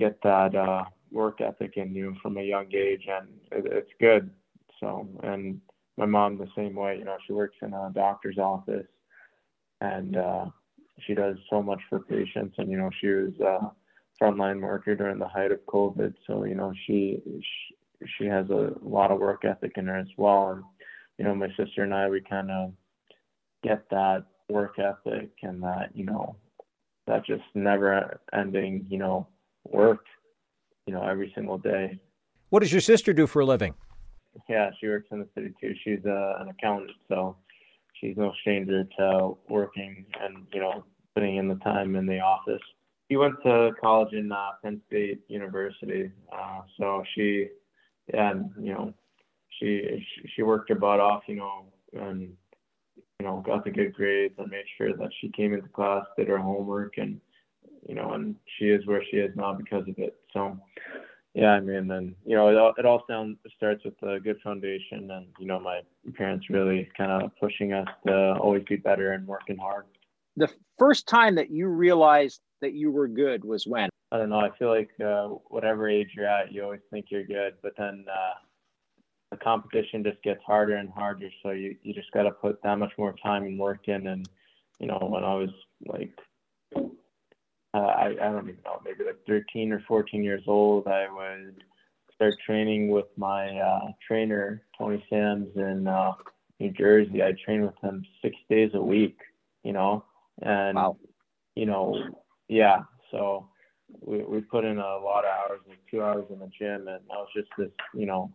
get 0.00 0.21
that 0.23 0.55
uh 0.55 0.85
work 1.11 1.41
ethic 1.41 1.76
in 1.76 1.95
you 1.95 2.14
from 2.23 2.37
a 2.38 2.43
young 2.43 2.67
age 2.75 3.07
and 3.09 3.29
it, 3.53 3.71
it's 3.73 3.93
good. 4.00 4.31
So 4.81 5.09
and 5.23 5.61
my 5.97 6.07
mom 6.07 6.38
the 6.38 6.49
same 6.57 6.75
way 6.75 6.99
you 6.99 7.05
know 7.05 7.17
she 7.26 7.33
works 7.33 7.57
in 7.62 7.73
a 7.75 7.91
doctor's 7.95 8.38
office 8.38 8.87
and 9.81 10.17
uh 10.17 10.47
she 11.07 11.14
does 11.14 11.37
so 11.50 11.62
much 11.62 11.81
for 11.88 12.00
patients 12.00 12.55
and 12.59 12.71
you 12.71 12.79
know 12.79 12.91
she 13.00 13.09
was 13.09 13.33
uh 13.41 13.69
frontline 14.21 14.61
worker 14.61 14.95
during 14.97 15.19
the 15.19 15.29
height 15.29 15.53
of 15.53 15.64
covid. 15.67 16.14
So 16.26 16.45
you 16.45 16.55
know 16.55 16.73
she 16.87 17.21
she, 17.26 18.07
she 18.19 18.25
has 18.26 18.49
a 18.50 18.73
lot 18.83 19.11
of 19.11 19.21
work 19.21 19.45
ethic 19.45 19.73
in 19.76 19.87
her 19.87 19.97
as 19.97 20.09
well. 20.17 20.50
And 20.53 20.64
you 21.19 21.25
know, 21.25 21.35
my 21.35 21.49
sister 21.57 21.83
and 21.83 21.93
I, 21.93 22.09
we 22.09 22.21
kind 22.21 22.51
of 22.51 22.73
get 23.63 23.89
that 23.91 24.25
work 24.49 24.79
ethic 24.79 25.31
and 25.43 25.63
that, 25.63 25.91
you 25.95 26.05
know, 26.05 26.37
that 27.07 27.27
just 27.27 27.43
never 27.55 28.21
ending, 28.33 28.87
you 28.89 28.99
know, 28.99 29.27
work, 29.65 30.05
you 30.87 30.95
know, 30.95 31.03
every 31.03 31.33
single 31.35 31.59
day. 31.59 31.99
What 32.51 32.61
does 32.61 32.73
your 32.73 32.81
sister 32.81 33.13
do 33.13 33.27
for 33.27 33.41
a 33.41 33.47
living? 33.47 33.75
Yeah, 34.49 34.71
she 34.81 34.87
works 34.87 35.09
in 35.11 35.19
the 35.19 35.29
city 35.35 35.53
too. 35.61 35.75
She's 35.85 36.05
uh, 36.07 36.35
an 36.39 36.49
accountant, 36.49 36.93
so 37.09 37.37
she's 37.95 38.17
no 38.17 38.33
stranger 38.41 38.85
to 38.99 39.37
working 39.49 40.07
and, 40.21 40.47
you 40.53 40.61
know, 40.61 40.85
putting 41.15 41.37
in 41.37 41.49
the 41.49 41.57
time 41.57 41.97
in 41.97 42.07
the 42.07 42.21
office. 42.21 42.63
She 43.11 43.17
went 43.17 43.35
to 43.43 43.73
college 43.81 44.13
in 44.13 44.31
uh, 44.31 44.51
Penn 44.63 44.81
State 44.87 45.23
University, 45.29 46.13
uh, 46.31 46.61
so 46.79 47.03
she, 47.15 47.49
yeah, 48.13 48.35
you 48.61 48.73
know, 48.73 48.95
she 49.59 50.05
she 50.35 50.43
worked 50.43 50.69
her 50.69 50.75
butt 50.75 51.00
off, 51.00 51.23
you 51.27 51.37
know, 51.37 51.67
and 51.93 52.33
you 53.21 53.27
know 53.27 53.43
got 53.45 53.65
the 53.65 53.71
good 53.71 53.95
grades 53.95 54.35
and 54.38 54.50
made 54.50 54.65
sure 54.77 54.97
that 54.97 55.11
she 55.21 55.31
came 55.31 55.53
into 55.55 55.69
class, 55.69 56.05
did 56.17 56.29
her 56.29 56.38
homework, 56.38 56.99
and 56.99 57.21
you 57.88 57.95
know, 57.95 58.12
and 58.12 58.37
she 58.59 58.67
is 58.67 58.87
where 58.87 59.03
she 59.11 59.19
is 59.19 59.35
now 59.37 59.55
because 59.55 59.88
of 59.88 59.99
it. 59.99 60.17
So, 60.33 60.59
yeah, 61.35 61.53
I 61.53 61.61
mean, 61.61 61.91
and 61.91 62.15
you 62.25 62.37
know, 62.37 62.49
it 62.49 62.57
all 62.57 62.75
it 62.79 62.87
all 62.87 63.05
sounds 63.09 63.38
starts 63.57 63.85
with 63.85 63.95
a 64.03 64.21
good 64.21 64.38
foundation, 64.43 65.11
and 65.11 65.27
you 65.38 65.47
know, 65.47 65.61
my 65.61 65.81
parents 66.15 66.50
really 66.50 66.88
kind 66.97 67.23
of 67.23 67.31
pushing 67.41 67.73
us 67.73 67.88
to 68.07 68.35
always 68.41 68.65
be 68.69 68.77
better 68.77 69.12
and 69.12 69.27
working 69.27 69.57
hard. 69.57 69.87
The 70.37 70.50
first 70.79 71.09
time 71.09 71.35
that 71.37 71.50
you 71.50 71.69
realized 71.69 72.41
that 72.61 72.73
you 72.75 72.91
were 72.91 73.09
good 73.09 73.45
was 73.45 73.67
when? 73.67 73.88
I 74.11 74.19
don't 74.19 74.31
know. 74.31 74.41
I 74.41 74.50
feel 74.59 74.71
like 74.71 74.91
uh, 75.05 75.29
whatever 75.49 75.88
age 75.88 76.09
you're 76.17 76.27
at, 76.27 76.53
you 76.53 76.62
always 76.65 76.81
think 76.91 77.07
you're 77.11 77.25
good, 77.27 77.55
but 77.62 77.73
then 77.77 78.05
uh, 78.11 78.35
the 79.31 79.37
competition 79.37 80.03
just 80.03 80.23
gets 80.23 80.41
harder 80.47 80.77
and 80.77 80.89
harder. 80.89 81.29
So 81.43 81.51
you, 81.51 81.77
you 81.83 81.93
just 81.95 82.11
got 82.13 82.23
to 82.23 82.31
put 82.31 82.63
that 82.63 82.79
much 82.79 82.93
more 82.99 83.15
time 83.23 83.45
and 83.45 83.59
work 83.59 83.89
in. 83.89 84.07
And, 84.07 84.29
you 84.79 84.87
know, 84.87 84.99
when 85.01 85.25
I 85.25 85.35
was 85.35 85.51
like 85.87 86.13
I, 87.75 88.15
I 88.21 88.33
don't 88.33 88.49
even 88.49 88.61
know, 88.65 88.81
maybe 88.85 89.05
like 89.05 89.19
13 89.27 89.73
or 89.73 89.83
14 89.87 90.23
years 90.25 90.43
old, 90.47 90.87
I 90.87 91.07
would 91.11 91.63
start 92.15 92.35
training 92.45 92.89
with 92.89 93.07
my 93.17 93.59
uh, 93.59 93.89
trainer, 94.07 94.63
Tony 94.77 95.05
Sams, 95.11 95.49
in 95.57 95.87
uh, 95.87 96.13
New 96.61 96.71
Jersey. 96.71 97.23
I 97.23 97.33
train 97.45 97.63
with 97.63 97.75
him 97.83 98.05
six 98.23 98.37
days 98.49 98.71
a 98.75 98.81
week, 98.81 99.19
you 99.65 99.73
know, 99.73 100.05
and, 100.43 100.77
Wow. 100.77 100.97
you 101.55 101.67
know, 101.67 102.25
yeah, 102.49 102.81
so 103.11 103.49
we, 104.01 104.23
we 104.25 104.41
put 104.41 104.65
in 104.65 104.79
a 104.79 104.99
lot 104.99 105.25
of 105.25 105.31
hours, 105.31 105.61
like 105.69 105.79
two 105.91 106.03
hours 106.03 106.25
in 106.31 106.39
the 106.39 106.51
gym, 106.59 106.89
and 106.89 107.01
I 107.11 107.17
was 107.17 107.29
just 107.35 107.49
this, 107.59 107.71
you 107.95 108.07
know, 108.07 108.33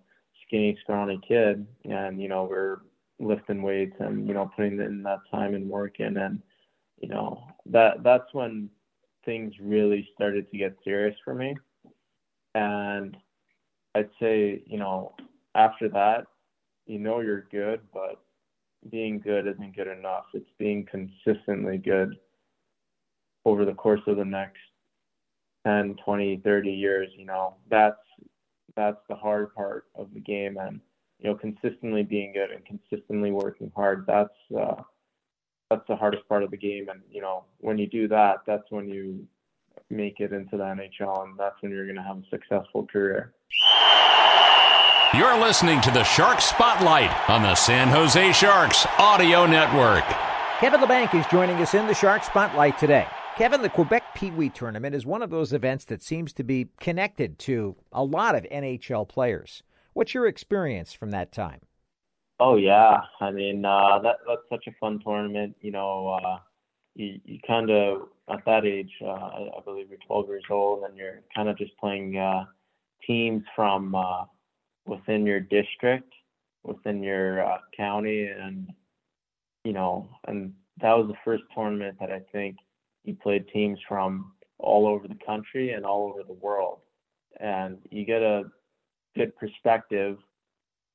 skinny, 0.53 0.77
scrawny 0.83 1.19
kid, 1.27 1.65
and, 1.85 2.21
you 2.21 2.27
know, 2.27 2.43
we're 2.43 2.77
lifting 3.19 3.63
weights 3.63 3.95
and, 3.99 4.27
you 4.27 4.35
know, 4.35 4.51
putting 4.55 4.79
in 4.79 5.01
that 5.01 5.19
time 5.31 5.55
and 5.55 5.67
work 5.67 5.99
in, 5.99 6.17
and, 6.17 6.41
you 7.01 7.09
know, 7.09 7.43
that 7.65 8.03
that's 8.03 8.31
when 8.33 8.69
things 9.25 9.53
really 9.59 10.07
started 10.13 10.49
to 10.51 10.57
get 10.57 10.77
serious 10.83 11.15
for 11.25 11.33
me. 11.33 11.55
And 12.53 13.17
I'd 13.95 14.11
say, 14.19 14.61
you 14.67 14.77
know, 14.77 15.15
after 15.55 15.89
that, 15.89 16.25
you 16.85 16.99
know 16.99 17.21
you're 17.21 17.47
good, 17.51 17.81
but 17.91 18.21
being 18.91 19.19
good 19.19 19.47
isn't 19.47 19.75
good 19.75 19.87
enough. 19.87 20.25
It's 20.33 20.49
being 20.59 20.85
consistently 20.85 21.77
good 21.77 22.15
over 23.45 23.65
the 23.65 23.73
course 23.73 24.01
of 24.05 24.17
the 24.17 24.25
next 24.25 24.59
10, 25.65 25.95
20, 26.03 26.41
30 26.43 26.71
years, 26.71 27.09
you 27.17 27.25
know. 27.25 27.55
That's 27.69 27.95
that's 28.75 29.01
the 29.09 29.15
hard 29.15 29.53
part 29.53 29.85
of 29.95 30.13
the 30.13 30.19
game 30.19 30.57
and 30.57 30.79
you 31.19 31.29
know, 31.29 31.35
consistently 31.35 32.03
being 32.03 32.33
good 32.33 32.51
and 32.51 32.65
consistently 32.65 33.31
working 33.31 33.71
hard. 33.75 34.05
That's 34.07 34.33
uh 34.57 34.81
that's 35.69 35.87
the 35.87 35.95
hardest 35.95 36.27
part 36.27 36.43
of 36.43 36.51
the 36.51 36.57
game 36.57 36.89
and 36.89 37.01
you 37.09 37.21
know, 37.21 37.45
when 37.59 37.77
you 37.77 37.87
do 37.87 38.07
that, 38.09 38.37
that's 38.45 38.69
when 38.69 38.87
you 38.87 39.25
make 39.89 40.19
it 40.19 40.33
into 40.33 40.57
the 40.57 40.63
NHL 40.63 41.23
and 41.23 41.37
that's 41.37 41.55
when 41.61 41.71
you're 41.71 41.85
going 41.85 41.95
to 41.95 42.03
have 42.03 42.17
a 42.17 42.23
successful 42.29 42.85
career. 42.85 43.33
You're 45.13 45.39
listening 45.39 45.79
to 45.81 45.91
the 45.91 46.03
Shark 46.03 46.41
Spotlight 46.41 47.11
on 47.29 47.43
the 47.43 47.55
San 47.55 47.87
Jose 47.89 48.31
Sharks 48.33 48.87
Audio 48.97 49.45
Network. 49.45 50.03
Kevin 50.59 50.81
Labanc 50.81 51.13
is 51.13 51.25
joining 51.27 51.57
us 51.57 51.73
in 51.73 51.85
the 51.85 51.93
Shark 51.93 52.23
Spotlight 52.23 52.79
today. 52.79 53.07
Kevin, 53.35 53.63
the 53.63 53.69
Quebec 53.69 54.13
Pee 54.13 54.29
Wee 54.29 54.49
Tournament 54.49 54.93
is 54.93 55.07
one 55.07 55.23
of 55.23 55.31
those 55.31 55.53
events 55.53 55.85
that 55.85 56.03
seems 56.03 56.33
to 56.33 56.43
be 56.43 56.69
connected 56.79 57.39
to 57.39 57.75
a 57.91 58.03
lot 58.03 58.35
of 58.35 58.43
NHL 58.43 59.09
players. 59.09 59.63
What's 59.93 60.13
your 60.13 60.27
experience 60.27 60.93
from 60.93 61.09
that 61.11 61.31
time? 61.31 61.61
Oh 62.39 62.57
yeah, 62.57 63.01
I 63.19 63.31
mean 63.31 63.65
uh, 63.65 63.97
that 64.03 64.17
that's 64.27 64.41
such 64.49 64.67
a 64.67 64.75
fun 64.79 64.99
tournament. 65.03 65.55
You 65.61 65.71
know, 65.71 66.09
uh, 66.09 66.37
you 66.93 67.19
you 67.25 67.39
kind 67.47 67.71
of 67.71 68.09
at 68.29 68.45
that 68.45 68.65
age, 68.65 68.91
uh, 69.01 69.07
I, 69.07 69.49
I 69.57 69.61
believe 69.65 69.89
you're 69.89 69.97
12 70.05 70.27
years 70.27 70.43
old, 70.51 70.83
and 70.83 70.95
you're 70.95 71.21
kind 71.35 71.49
of 71.49 71.57
just 71.57 71.75
playing 71.77 72.15
uh, 72.15 72.45
teams 73.07 73.41
from 73.55 73.95
uh, 73.95 74.25
within 74.85 75.25
your 75.25 75.39
district, 75.39 76.13
within 76.63 77.01
your 77.01 77.43
uh, 77.43 77.57
county, 77.75 78.27
and 78.27 78.71
you 79.63 79.73
know, 79.73 80.07
and 80.27 80.53
that 80.81 80.95
was 80.95 81.07
the 81.07 81.17
first 81.25 81.43
tournament 81.55 81.97
that 81.99 82.11
I 82.11 82.21
think 82.31 82.57
you 83.03 83.15
played 83.15 83.47
teams 83.49 83.79
from 83.87 84.33
all 84.59 84.87
over 84.87 85.07
the 85.07 85.17
country 85.25 85.71
and 85.71 85.85
all 85.85 86.09
over 86.09 86.23
the 86.23 86.33
world, 86.33 86.79
and 87.39 87.77
you 87.91 88.05
get 88.05 88.21
a 88.21 88.43
good 89.15 89.35
perspective 89.35 90.17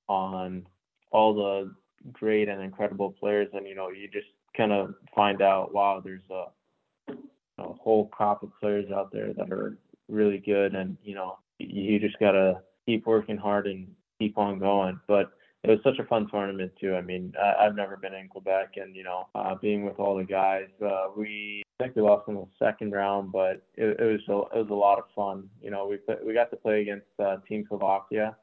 on 0.09 0.67
all 1.11 1.35
the 1.35 1.75
great 2.13 2.49
and 2.49 2.63
incredible 2.63 3.15
players, 3.19 3.49
and 3.53 3.67
you 3.67 3.75
know, 3.75 3.91
you 3.91 4.09
just 4.09 4.27
kind 4.57 4.73
of 4.73 4.95
find 5.15 5.43
out, 5.43 5.73
wow, 5.75 6.01
there's 6.03 6.23
a, 6.31 7.13
a 7.59 7.73
whole 7.75 8.07
crop 8.09 8.43
of 8.43 8.51
players 8.61 8.91
out 8.91 9.13
there 9.13 9.33
that 9.35 9.53
are 9.53 9.77
really 10.09 10.39
good, 10.39 10.75
and 10.75 10.97
you 11.03 11.15
know, 11.15 11.39
you 11.59 11.99
just 11.99 12.19
gotta 12.19 12.61
keep 12.87 13.07
working 13.07 13.37
hard 13.37 13.67
and 13.67 13.87
keep 14.19 14.39
on 14.39 14.59
going. 14.59 14.99
But 15.07 15.31
it 15.65 15.71
was 15.71 15.81
such 15.83 15.99
a 15.99 16.05
fun 16.05 16.29
tournament 16.31 16.73
too. 16.81 16.95
I 16.95 17.01
mean, 17.01 17.33
I, 17.41 17.67
I've 17.67 17.75
never 17.75 17.97
been 17.97 18.15
in 18.15 18.29
Quebec, 18.29 18.75
and 18.77 18.95
you 18.95 19.05
know, 19.05 19.29
uh, 19.35 19.55
being 19.57 19.85
with 19.85 19.99
all 19.99 20.17
the 20.17 20.25
guys, 20.25 20.69
uh, 20.85 21.09
we 21.17 21.63
I 21.81 21.85
think 21.85 21.97
we 21.97 22.03
lost 22.03 22.29
in 22.29 22.35
the 22.35 22.47
second 22.59 22.93
round, 22.93 23.33
but 23.33 23.63
it, 23.77 24.01
it 24.01 24.05
was 24.05 24.21
a, 24.29 24.59
it 24.59 24.63
was 24.63 24.71
a 24.71 24.75
lot 24.75 24.99
of 24.99 25.05
fun. 25.15 25.49
You 25.61 25.71
know, 25.71 25.87
we 25.87 25.99
we 26.25 26.33
got 26.33 26.51
to 26.51 26.57
play 26.57 26.83
against 26.83 27.07
uh, 27.19 27.39
Team 27.49 27.65
Slovakia, 27.69 28.37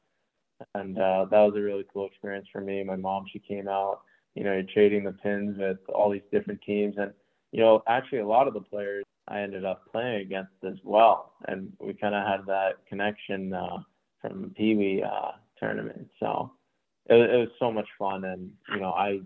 and 0.74 0.98
uh, 0.98 1.26
that 1.32 1.40
was 1.40 1.54
a 1.56 1.62
really 1.62 1.86
cool 1.92 2.06
experience 2.06 2.48
for 2.52 2.62
me. 2.62 2.84
My 2.84 2.96
mom, 2.98 3.26
she 3.32 3.40
came 3.40 3.68
out, 3.68 4.02
you 4.36 4.44
know, 4.44 4.62
trading 4.74 5.06
the 5.06 5.14
pins 5.14 5.58
with 5.58 5.78
all 5.94 6.12
these 6.12 6.22
different 6.32 6.62
teams, 6.64 6.96
and 6.98 7.14
you 7.52 7.62
know, 7.62 7.82
actually 7.88 8.20
a 8.20 8.28
lot 8.28 8.48
of 8.48 8.54
the 8.54 8.62
players 8.62 9.06
I 9.30 9.40
ended 9.40 9.64
up 9.64 9.84
playing 9.92 10.22
against 10.22 10.52
as 10.66 10.78
well, 10.84 11.34
and 11.48 11.72
we 11.80 11.94
kind 11.94 12.14
of 12.14 12.28
had 12.28 12.46
that 12.48 12.86
connection 12.88 13.54
uh, 13.54 13.78
from 14.22 14.54
Pee 14.56 14.76
Wee 14.76 15.04
uh, 15.04 15.32
tournament. 15.58 16.10
So 16.20 16.52
it, 17.10 17.14
was- 17.14 17.30
it 17.32 17.38
was 17.38 17.50
so 17.60 17.72
much 17.72 17.88
fun, 17.98 18.24
and 18.26 18.52
you 18.70 18.80
know, 18.80 18.92
I, 18.92 19.20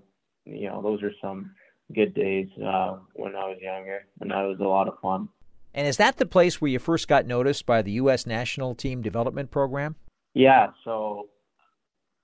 you 0.45 0.67
know, 0.69 0.81
those 0.81 1.01
are 1.03 1.11
some 1.21 1.51
good 1.93 2.13
days 2.13 2.47
uh, 2.63 2.97
when 3.13 3.35
I 3.35 3.47
was 3.49 3.57
younger, 3.61 4.05
and 4.21 4.31
that 4.31 4.41
was 4.43 4.57
a 4.59 4.63
lot 4.63 4.87
of 4.87 4.99
fun. 5.01 5.29
And 5.73 5.87
is 5.87 5.97
that 5.97 6.17
the 6.17 6.25
place 6.25 6.59
where 6.59 6.71
you 6.71 6.79
first 6.79 7.07
got 7.07 7.27
noticed 7.27 7.65
by 7.65 7.81
the 7.81 7.91
U.S. 7.93 8.25
National 8.25 8.73
Team 8.73 9.01
Development 9.01 9.51
Program? 9.51 9.95
Yeah, 10.33 10.67
so 10.83 11.29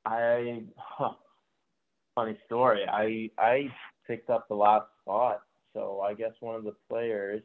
I 0.05 0.63
huh, 0.77 1.11
funny 2.15 2.37
story. 2.45 2.85
I 2.87 3.29
I 3.37 3.71
picked 4.07 4.29
up 4.29 4.47
the 4.47 4.55
last 4.55 4.87
spot. 5.01 5.41
So 5.73 6.01
I 6.01 6.13
guess 6.13 6.31
one 6.39 6.55
of 6.55 6.63
the 6.63 6.73
players 6.89 7.41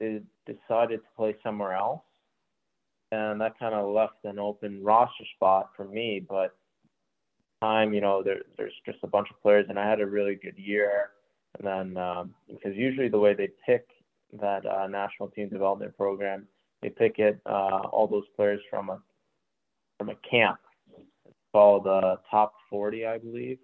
decided 0.00 0.98
to 1.00 1.06
play 1.16 1.34
somewhere 1.42 1.72
else, 1.74 2.02
and 3.12 3.40
that 3.40 3.58
kind 3.58 3.74
of 3.74 3.92
left 3.92 4.24
an 4.24 4.38
open 4.38 4.82
roster 4.82 5.24
spot 5.36 5.70
for 5.76 5.84
me. 5.86 6.24
But 6.26 6.54
time, 7.60 7.92
you 7.92 8.00
know, 8.00 8.22
there 8.22 8.40
there's 8.56 8.72
just 8.84 8.98
a 9.02 9.06
bunch 9.06 9.28
of 9.30 9.40
players, 9.42 9.66
and 9.68 9.78
I 9.78 9.88
had 9.88 10.00
a 10.00 10.06
really 10.06 10.34
good 10.34 10.58
year. 10.58 11.10
And 11.58 11.66
then 11.66 12.02
um, 12.02 12.34
because 12.48 12.76
usually 12.76 13.08
the 13.08 13.18
way 13.18 13.34
they 13.34 13.48
pick 13.66 13.86
that 14.40 14.64
uh, 14.66 14.86
national 14.86 15.28
team 15.28 15.48
development 15.48 15.96
program, 15.96 16.46
they 16.82 16.88
pick 16.88 17.18
it 17.18 17.40
uh, 17.46 17.80
all 17.90 18.06
those 18.06 18.28
players 18.36 18.60
from 18.70 18.90
a 18.90 19.00
from 19.98 20.10
a 20.10 20.16
camp. 20.28 20.58
It's 20.96 21.36
called 21.52 21.86
uh, 21.86 22.16
Top 22.30 22.54
40, 22.70 23.06
I 23.06 23.18
believe. 23.18 23.58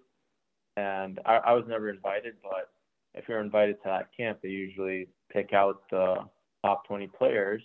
And 0.75 1.19
I, 1.25 1.37
I 1.37 1.53
was 1.53 1.63
never 1.67 1.89
invited, 1.89 2.35
but 2.43 2.69
if 3.15 3.27
you're 3.27 3.41
invited 3.41 3.77
to 3.77 3.81
that 3.85 4.09
camp, 4.15 4.39
they 4.43 4.49
usually 4.49 5.07
pick 5.31 5.51
out 5.53 5.81
the 5.89 6.17
top 6.63 6.85
20 6.87 7.07
players 7.07 7.63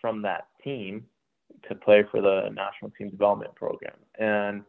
from 0.00 0.20
that 0.22 0.48
team 0.62 1.04
to 1.68 1.74
play 1.74 2.04
for 2.10 2.20
the 2.20 2.50
national 2.52 2.90
team 2.98 3.08
development 3.08 3.54
program. 3.54 3.94
And 4.18 4.62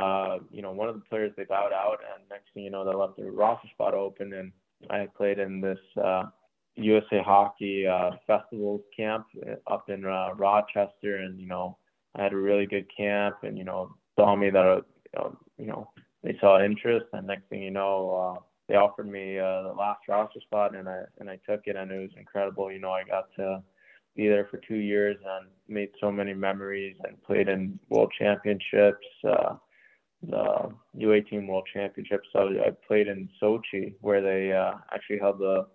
uh, 0.00 0.38
you 0.50 0.62
know, 0.62 0.72
one 0.72 0.88
of 0.88 0.94
the 0.94 1.02
players 1.08 1.32
they 1.36 1.44
bowed 1.44 1.72
out, 1.72 1.98
and 2.14 2.28
next 2.30 2.46
thing 2.54 2.64
you 2.64 2.70
know, 2.70 2.84
they 2.84 2.94
left 2.94 3.16
their 3.16 3.32
roster 3.32 3.68
spot 3.72 3.94
open, 3.94 4.32
and 4.32 4.52
I 4.88 5.06
played 5.14 5.38
in 5.38 5.60
this 5.60 5.78
uh, 6.02 6.24
USA 6.76 7.22
Hockey 7.22 7.86
uh, 7.86 8.12
Festivals 8.26 8.80
camp 8.96 9.26
up 9.66 9.90
in 9.90 10.04
uh, 10.06 10.30
Rochester, 10.36 11.16
and 11.16 11.38
you 11.38 11.46
know, 11.46 11.76
I 12.14 12.22
had 12.22 12.32
a 12.32 12.36
really 12.36 12.66
good 12.66 12.86
camp, 12.96 13.36
and 13.42 13.58
you 13.58 13.64
know, 13.64 13.94
saw 14.16 14.34
me 14.36 14.50
that 14.50 14.84
uh, 15.18 15.30
you 15.58 15.66
know 15.66 15.90
they 16.22 16.36
saw 16.40 16.64
interest, 16.64 17.06
and 17.12 17.26
next 17.26 17.48
thing 17.48 17.62
you 17.62 17.70
know, 17.70 18.36
uh, 18.36 18.40
they 18.68 18.76
offered 18.76 19.08
me 19.08 19.38
uh, 19.38 19.62
the 19.62 19.74
last 19.76 20.00
roster 20.08 20.40
spot, 20.40 20.74
and 20.74 20.88
I 20.88 21.02
and 21.18 21.28
I 21.28 21.38
took 21.48 21.62
it, 21.66 21.76
and 21.76 21.90
it 21.90 21.98
was 21.98 22.10
incredible. 22.16 22.72
You 22.72 22.78
know, 22.78 22.92
I 22.92 23.04
got 23.04 23.28
to 23.36 23.62
be 24.16 24.28
there 24.28 24.48
for 24.50 24.58
two 24.66 24.76
years 24.76 25.16
and 25.24 25.48
made 25.68 25.90
so 26.00 26.10
many 26.10 26.32
memories, 26.32 26.96
and 27.04 27.22
played 27.22 27.48
in 27.48 27.78
World 27.90 28.12
Championships. 28.18 29.06
Uh, 29.28 29.56
the 30.22 30.70
U18 30.98 31.48
World 31.48 31.68
Championships. 31.72 32.28
So 32.32 32.50
I 32.64 32.70
played 32.86 33.08
in 33.08 33.28
Sochi 33.42 33.94
where 34.00 34.20
they 34.20 34.52
uh, 34.52 34.72
actually 34.92 35.18
held 35.18 35.38
the 35.38 35.66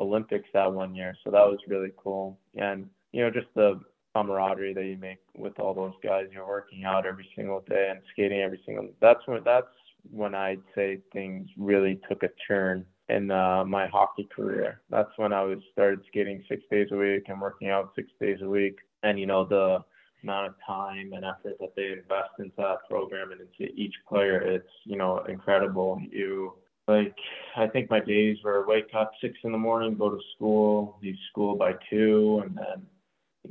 Olympics 0.00 0.48
that 0.54 0.72
one 0.72 0.94
year. 0.94 1.16
So 1.24 1.30
that 1.30 1.44
was 1.44 1.58
really 1.66 1.92
cool. 1.96 2.38
And 2.56 2.88
you 3.12 3.22
know, 3.22 3.30
just 3.30 3.48
the 3.54 3.80
camaraderie 4.14 4.74
that 4.74 4.84
you 4.84 4.96
make 4.96 5.18
with 5.36 5.58
all 5.58 5.74
those 5.74 5.94
guys. 6.02 6.26
You're 6.32 6.46
working 6.46 6.84
out 6.84 7.06
every 7.06 7.28
single 7.36 7.64
day 7.68 7.88
and 7.90 8.00
skating 8.12 8.40
every 8.40 8.60
single. 8.64 8.88
That's 9.00 9.20
when 9.26 9.42
that's 9.44 9.66
when 10.10 10.34
I'd 10.34 10.62
say 10.74 11.00
things 11.12 11.48
really 11.56 12.00
took 12.08 12.22
a 12.22 12.28
turn 12.46 12.84
in 13.08 13.30
uh, 13.30 13.64
my 13.64 13.86
hockey 13.86 14.28
career. 14.34 14.80
That's 14.90 15.10
when 15.16 15.32
I 15.32 15.42
was 15.42 15.58
started 15.72 16.00
skating 16.08 16.44
six 16.48 16.62
days 16.70 16.88
a 16.92 16.96
week 16.96 17.24
and 17.28 17.40
working 17.40 17.70
out 17.70 17.92
six 17.94 18.08
days 18.20 18.38
a 18.42 18.48
week. 18.48 18.78
And 19.02 19.18
you 19.18 19.26
know 19.26 19.44
the 19.44 19.78
amount 20.22 20.48
of 20.48 20.54
time 20.66 21.12
and 21.12 21.24
effort 21.24 21.56
that 21.60 21.74
they 21.76 21.92
invest 21.92 22.30
into 22.38 22.52
that 22.56 22.88
program 22.88 23.32
and 23.32 23.40
into 23.40 23.72
each 23.74 23.94
player, 24.08 24.40
it's 24.40 24.68
you 24.84 24.96
know 24.96 25.18
incredible. 25.28 26.00
You 26.10 26.54
like 26.86 27.14
I 27.56 27.66
think 27.66 27.90
my 27.90 28.00
days 28.00 28.38
were 28.42 28.66
wake 28.66 28.90
up 28.94 29.12
six 29.20 29.34
in 29.44 29.52
the 29.52 29.58
morning, 29.58 29.96
go 29.96 30.10
to 30.10 30.20
school, 30.34 30.98
leave 31.02 31.16
school 31.30 31.56
by 31.56 31.72
two, 31.90 32.42
and 32.44 32.56
then 32.56 32.86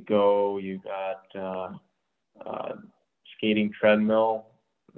go. 0.08 0.58
You 0.58 0.80
got 0.80 1.42
uh, 1.42 1.70
uh, 2.46 2.76
skating 3.38 3.72
treadmill 3.80 4.48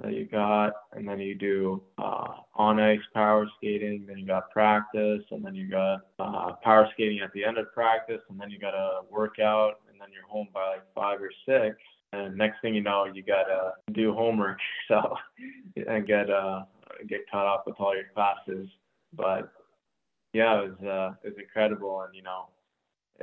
that 0.02 0.14
you 0.14 0.24
got, 0.24 0.72
and 0.92 1.06
then 1.06 1.20
you 1.20 1.34
do 1.34 1.82
uh, 1.98 2.28
on 2.54 2.80
ice 2.80 2.98
power 3.12 3.46
skating, 3.58 4.04
then 4.08 4.18
you 4.18 4.26
got 4.26 4.50
practice, 4.50 5.22
and 5.30 5.44
then 5.44 5.54
you 5.54 5.68
got 5.68 6.00
uh, 6.18 6.52
power 6.62 6.88
skating 6.94 7.20
at 7.20 7.32
the 7.32 7.44
end 7.44 7.58
of 7.58 7.72
practice, 7.74 8.20
and 8.30 8.40
then 8.40 8.50
you 8.50 8.58
got 8.58 8.74
a 8.74 9.00
workout, 9.10 9.80
and 10.00 10.08
then 10.08 10.12
you're 10.12 10.28
home 10.28 10.48
by 10.52 10.66
like 10.66 10.94
five 10.94 11.20
or 11.20 11.30
six. 11.46 11.76
And 12.12 12.36
next 12.36 12.60
thing 12.60 12.74
you 12.74 12.80
know, 12.80 13.04
you 13.04 13.22
gotta 13.22 13.72
do 13.92 14.12
homework, 14.12 14.58
so 14.88 15.14
and 15.76 16.06
get 16.06 16.30
uh 16.30 16.62
get 17.08 17.30
caught 17.30 17.46
up 17.46 17.64
with 17.66 17.76
all 17.78 17.94
your 17.94 18.06
classes. 18.14 18.68
But 19.12 19.52
yeah, 20.32 20.62
it 20.62 20.70
was 20.70 20.86
uh, 20.86 21.14
it 21.24 21.30
was 21.30 21.38
incredible, 21.38 22.02
and 22.02 22.14
you 22.14 22.22
know, 22.22 22.46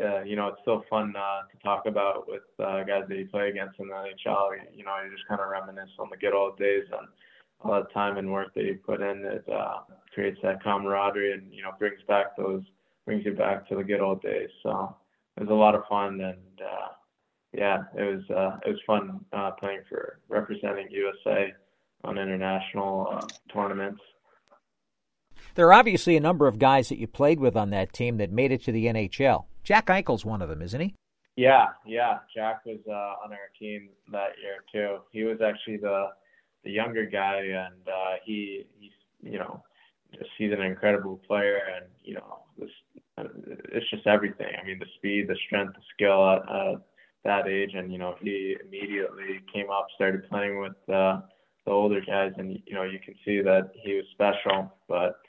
uh, 0.02 0.24
you 0.24 0.36
know, 0.36 0.48
it's 0.48 0.62
still 0.62 0.84
fun 0.90 1.14
uh, 1.18 1.42
to 1.52 1.64
talk 1.64 1.86
about 1.86 2.28
with 2.28 2.44
uh, 2.60 2.84
guys 2.84 3.04
that 3.10 3.18
you 3.18 3.28
play 3.28 3.50
against 3.50 3.80
in 3.80 3.88
the 3.88 3.94
NHL. 3.94 4.52
You 4.76 4.84
know, 4.84 4.96
you 5.04 5.12
just 5.12 5.28
kind 5.28 5.42
of 5.42 5.50
reminisce 5.50 5.90
on 6.00 6.10
the 6.10 6.18
good 6.18 6.34
old 6.34 6.58
days 6.58 6.86
and 6.92 7.08
all 7.62 7.82
the 7.82 7.94
time 7.94 8.18
and 8.18 8.32
work 8.32 8.54
that 8.56 8.64
you 8.64 8.80
put 8.86 9.02
in. 9.02 9.26
It 9.26 9.46
uh, 9.52 9.80
creates 10.14 10.40
that 10.44 10.64
camaraderie 10.64 11.34
and 11.34 11.54
you 11.54 11.64
know 11.64 11.72
brings 11.78 12.02
back 12.08 12.38
those 12.38 12.64
brings 13.06 13.26
you 13.26 13.34
back 13.34 13.68
to 13.70 13.76
the 13.76 13.84
good 13.84 14.02
old 14.02 14.22
days. 14.22 14.50
So 14.64 14.96
it 15.38 15.42
was 15.42 15.50
a 15.50 15.54
lot 15.54 15.76
of 15.76 15.84
fun 15.88 16.20
and 16.22 16.62
uh, 16.62 16.88
yeah, 17.54 17.84
it 17.96 18.04
was 18.04 18.30
uh, 18.30 18.58
it 18.66 18.70
was 18.70 18.82
fun 18.86 19.20
uh, 19.34 19.52
playing 19.52 19.82
for 19.90 20.20
representing 20.28 20.88
USA 20.92 21.54
on 22.04 22.18
international 22.18 23.08
uh, 23.12 23.26
tournaments. 23.52 24.02
There 25.56 25.68
are 25.68 25.74
obviously 25.74 26.16
a 26.16 26.22
number 26.22 26.48
of 26.48 26.60
guys 26.60 26.90
that 26.90 27.00
you 27.00 27.08
played 27.08 27.40
with 27.40 27.56
on 27.56 27.72
that 27.72 27.94
team 27.94 28.18
that 28.18 28.32
made 28.32 28.52
it 28.52 28.64
to 28.66 28.72
the 28.72 28.86
NHL. 28.86 29.46
Jack 29.64 29.88
Eichel's 29.88 30.26
one 30.26 30.42
of 30.42 30.50
them, 30.50 30.62
isn't 30.62 30.80
he? 30.80 30.94
Yeah, 31.36 31.68
yeah. 31.86 32.20
Jack 32.36 32.66
was 32.66 32.80
uh, 32.88 33.24
on 33.24 33.32
our 33.32 33.50
team 33.60 33.90
that 34.12 34.34
year 34.42 34.64
too. 34.72 35.02
He 35.12 35.24
was 35.24 35.40
actually 35.42 35.78
the 35.78 36.10
the 36.64 36.72
younger 36.72 37.06
guy, 37.06 37.38
and 37.38 37.88
uh, 37.88 38.16
he 38.24 38.66
he's 38.80 38.92
you 39.22 39.40
know 39.40 39.64
just 40.14 40.30
he's 40.38 40.52
an 40.52 40.62
incredible 40.62 41.22
player, 41.28 41.60
and 41.76 41.86
you 42.04 42.16
know 42.16 42.40
this 42.58 42.70
it's 43.18 43.90
just 43.90 44.08
everything. 44.08 44.54
I 44.62 44.66
mean, 44.66 44.80
the 44.80 44.86
speed, 44.98 45.28
the 45.28 45.38
strength, 45.48 45.74
the 45.74 45.82
skill 45.94 46.30
at 46.30 46.82
that 47.24 47.48
age, 47.48 47.72
and 47.76 47.92
you 47.92 48.00
know 48.00 48.16
he 48.22 48.56
immediately 48.66 49.42
came 49.54 49.70
up, 49.70 49.88
started 49.96 50.28
playing 50.30 50.60
with 50.60 50.78
uh, 50.90 51.22
the 51.66 51.72
older 51.72 52.02
guys, 52.02 52.32
and 52.38 52.60
you 52.66 52.74
know 52.74 52.84
you 52.84 53.00
can 53.04 53.14
see 53.26 53.42
that 53.42 53.72
he 53.84 53.96
was 53.96 54.06
special. 54.14 54.74
But 54.88 55.20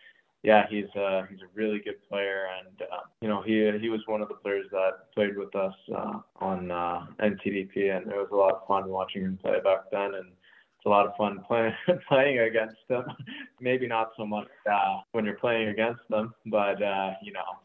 yeah, 0.42 0.64
he's 0.70 0.86
uh, 0.96 1.22
he's 1.28 1.40
a 1.40 1.50
really 1.54 1.80
good 1.80 2.02
player, 2.08 2.46
and 2.58 2.82
uh, 2.82 3.00
you 3.20 3.28
know 3.28 3.42
he 3.42 3.70
he 3.80 3.88
was 3.88 4.00
one 4.06 4.22
of 4.22 4.28
the 4.28 4.34
players 4.34 4.66
that 4.70 5.12
played 5.14 5.36
with 5.36 5.54
us 5.56 5.74
uh, 5.94 6.20
on 6.36 6.70
uh, 6.70 7.06
NTDP, 7.20 7.96
and 7.96 8.06
it 8.06 8.16
was 8.16 8.28
a 8.32 8.36
lot 8.36 8.54
of 8.54 8.66
fun 8.66 8.88
watching 8.88 9.22
him 9.22 9.38
play 9.42 9.60
back 9.64 9.90
then, 9.90 10.14
and 10.14 10.28
it's 10.28 10.86
a 10.86 10.88
lot 10.88 11.06
of 11.06 11.16
fun 11.16 11.40
playing 11.46 11.74
playing 12.08 12.38
against 12.38 12.76
them. 12.88 13.04
Maybe 13.60 13.88
not 13.88 14.10
so 14.16 14.24
much 14.24 14.46
uh, 14.70 15.00
when 15.12 15.24
you're 15.24 15.34
playing 15.34 15.68
against 15.68 16.02
them, 16.08 16.32
but 16.46 16.80
uh, 16.80 17.14
you 17.22 17.32
know 17.32 17.58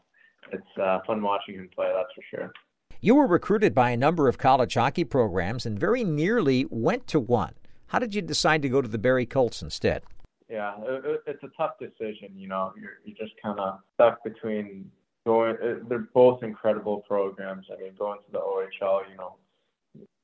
it's 0.52 0.78
uh, 0.80 1.00
fun 1.06 1.22
watching 1.22 1.56
him 1.56 1.68
play. 1.74 1.90
That's 1.94 2.12
for 2.14 2.36
sure. 2.36 2.52
You 3.00 3.14
were 3.14 3.26
recruited 3.26 3.74
by 3.74 3.90
a 3.90 3.96
number 3.96 4.28
of 4.28 4.38
college 4.38 4.74
hockey 4.74 5.04
programs 5.04 5.66
and 5.66 5.78
very 5.78 6.04
nearly 6.04 6.66
went 6.70 7.06
to 7.08 7.20
one. 7.20 7.52
How 7.88 7.98
did 7.98 8.14
you 8.14 8.22
decide 8.22 8.62
to 8.62 8.68
go 8.68 8.80
to 8.80 8.88
the 8.88 8.98
Barrie 8.98 9.26
Colts 9.26 9.62
instead? 9.62 10.02
Yeah, 10.48 10.74
it, 10.82 11.20
it's 11.26 11.42
a 11.42 11.50
tough 11.56 11.72
decision. 11.78 12.30
You 12.34 12.48
know, 12.48 12.72
you're 12.80 12.98
you're 13.04 13.16
just 13.16 13.34
kind 13.42 13.58
of 13.58 13.80
stuck 13.94 14.22
between 14.24 14.90
going. 15.26 15.56
They're 15.88 16.08
both 16.14 16.42
incredible 16.42 17.02
programs. 17.08 17.66
I 17.70 17.80
mean, 17.82 17.92
going 17.98 18.20
to 18.26 18.32
the 18.32 18.38
OHL, 18.38 19.02
you 19.10 19.16
know, 19.16 19.36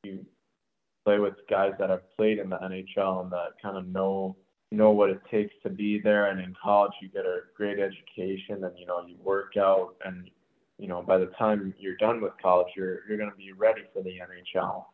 you 0.03 0.27
play 1.05 1.19
with 1.19 1.35
guys 1.49 1.73
that 1.79 1.91
have 1.91 2.03
played 2.17 2.39
in 2.39 2.51
the 2.51 2.57
NHL 2.57 3.23
and 3.23 3.33
that 3.33 3.53
kind 3.63 3.77
of 3.77 3.87
know 3.87 4.37
know 4.71 4.91
what 4.91 5.11
it 5.11 5.21
takes 5.31 5.55
to 5.63 5.71
be 5.71 6.01
there. 6.01 6.27
And 6.27 6.41
in 6.41 6.55
college, 6.63 6.93
you 7.01 7.09
get 7.09 7.25
a 7.25 7.41
great 7.57 7.79
education, 7.79 8.65
and 8.65 8.79
you 8.79 8.87
know, 8.87 9.05
you 9.07 9.17
work 9.23 9.57
out, 9.59 9.95
and 10.05 10.31
you 10.79 10.89
know, 10.89 11.03
by 11.03 11.19
the 11.19 11.27
time 11.39 11.75
you're 11.79 11.97
done 11.97 12.21
with 12.21 12.33
college, 12.43 12.69
you're 12.77 13.01
you're 13.09 13.19
going 13.19 13.31
to 13.31 13.37
be 13.37 13.53
ready 13.53 13.83
for 13.93 14.03
the 14.03 14.11
NHL. 14.11 14.85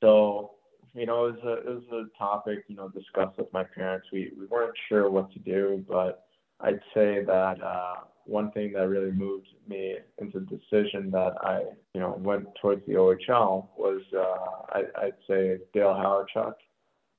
So 0.00 0.52
you 0.94 1.06
know, 1.06 1.26
it 1.26 1.34
was 1.34 1.44
a 1.44 1.70
it 1.70 1.74
was 1.74 2.06
a 2.06 2.18
topic, 2.18 2.64
you 2.68 2.76
know, 2.76 2.88
discussed 2.88 3.38
with 3.38 3.52
my 3.52 3.64
parents. 3.64 4.06
We 4.12 4.32
we 4.38 4.46
weren't 4.46 4.74
sure 4.88 5.10
what 5.10 5.32
to 5.32 5.38
do, 5.38 5.84
but 5.88 6.24
I'd 6.60 6.80
say 6.94 7.24
that 7.24 7.62
uh, 7.62 7.94
one 8.24 8.50
thing 8.52 8.72
that 8.72 8.88
really 8.88 9.12
moved 9.12 9.48
me 9.68 9.96
into 10.18 10.40
the 10.40 10.46
decision 10.46 11.10
that 11.10 11.34
I, 11.42 11.62
you 11.94 12.00
know, 12.00 12.16
went 12.18 12.46
towards 12.60 12.84
the 12.86 12.94
OHL 12.94 13.68
was 13.76 14.02
uh, 14.14 14.78
I, 14.78 15.06
I'd 15.06 15.14
say 15.28 15.58
Dale 15.72 15.94
Hawerchuk. 15.94 16.54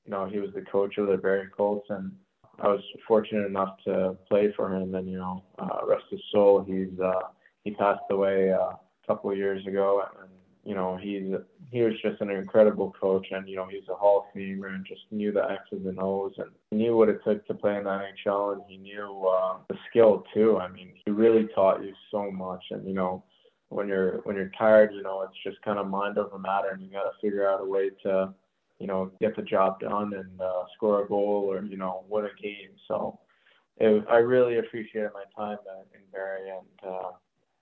You 0.04 0.12
know, 0.12 0.26
he 0.26 0.38
was 0.38 0.50
the 0.54 0.62
coach 0.62 0.98
of 0.98 1.06
the 1.06 1.16
Barrie 1.16 1.48
Colts, 1.56 1.86
and 1.90 2.12
I 2.58 2.68
was 2.68 2.82
fortunate 3.06 3.46
enough 3.46 3.76
to 3.84 4.16
play 4.28 4.52
for 4.56 4.74
him. 4.74 4.94
And 4.94 5.08
you 5.08 5.18
know, 5.18 5.44
uh, 5.58 5.86
rest 5.86 6.04
his 6.10 6.20
soul, 6.32 6.64
he's 6.64 6.98
uh, 7.00 7.28
he 7.64 7.72
passed 7.72 8.02
away 8.10 8.52
uh, 8.52 8.72
a 8.72 8.78
couple 9.06 9.30
of 9.30 9.36
years 9.36 9.66
ago, 9.66 10.02
and 10.20 10.30
you 10.64 10.74
know, 10.74 10.96
he's 10.96 11.34
he 11.70 11.82
was 11.82 11.94
just 12.02 12.20
an 12.20 12.30
incredible 12.30 12.94
coach, 13.00 13.26
and 13.30 13.48
you 13.48 13.56
know, 13.56 13.66
he's 13.66 13.88
a 13.88 13.94
Hall 13.94 14.26
of 14.26 14.38
Famer, 14.38 14.74
and 14.74 14.86
just 14.86 15.00
knew 15.10 15.32
the 15.32 15.42
X's 15.50 15.86
and 15.86 15.98
O's, 15.98 16.34
and 16.38 16.50
knew 16.70 16.96
what 16.96 17.08
it 17.08 17.20
took 17.24 17.44
to 17.46 17.54
play 17.54 17.76
in 17.76 17.84
the 17.84 17.90
NHL, 17.90 18.52
and 18.52 18.62
he 18.68 18.76
knew 18.76 19.26
uh, 19.26 19.58
the 19.68 19.76
skill 19.90 20.24
too. 20.32 20.58
I 20.58 20.68
mean, 20.68 20.92
he 21.04 21.10
really 21.10 21.48
taught 21.54 21.82
you 21.82 21.92
so 22.10 22.30
much, 22.30 22.64
and 22.70 22.86
you 22.86 22.94
know, 22.94 23.24
when 23.70 23.88
you're 23.88 24.18
when 24.18 24.36
you're 24.36 24.52
tired, 24.56 24.92
you 24.94 25.02
know, 25.02 25.22
it's 25.22 25.42
just 25.44 25.60
kind 25.62 25.78
of 25.78 25.88
mind 25.88 26.18
over 26.18 26.38
matter, 26.38 26.70
and 26.70 26.82
you 26.82 26.90
got 26.90 27.04
to 27.04 27.20
figure 27.20 27.48
out 27.48 27.60
a 27.60 27.64
way 27.64 27.90
to, 28.04 28.32
you 28.82 28.88
know, 28.88 29.12
get 29.20 29.36
the 29.36 29.42
job 29.42 29.78
done 29.78 30.12
and 30.12 30.40
uh, 30.40 30.64
score 30.74 31.04
a 31.04 31.08
goal 31.08 31.46
or 31.48 31.62
you 31.62 31.76
know 31.76 32.04
win 32.08 32.24
a 32.24 32.42
game. 32.42 32.70
So, 32.88 33.20
it, 33.76 34.04
I 34.10 34.16
really 34.16 34.58
appreciated 34.58 35.10
my 35.14 35.22
time 35.36 35.58
in 35.94 36.00
Barrie. 36.12 36.50
and 36.50 36.90
uh, 36.92 37.10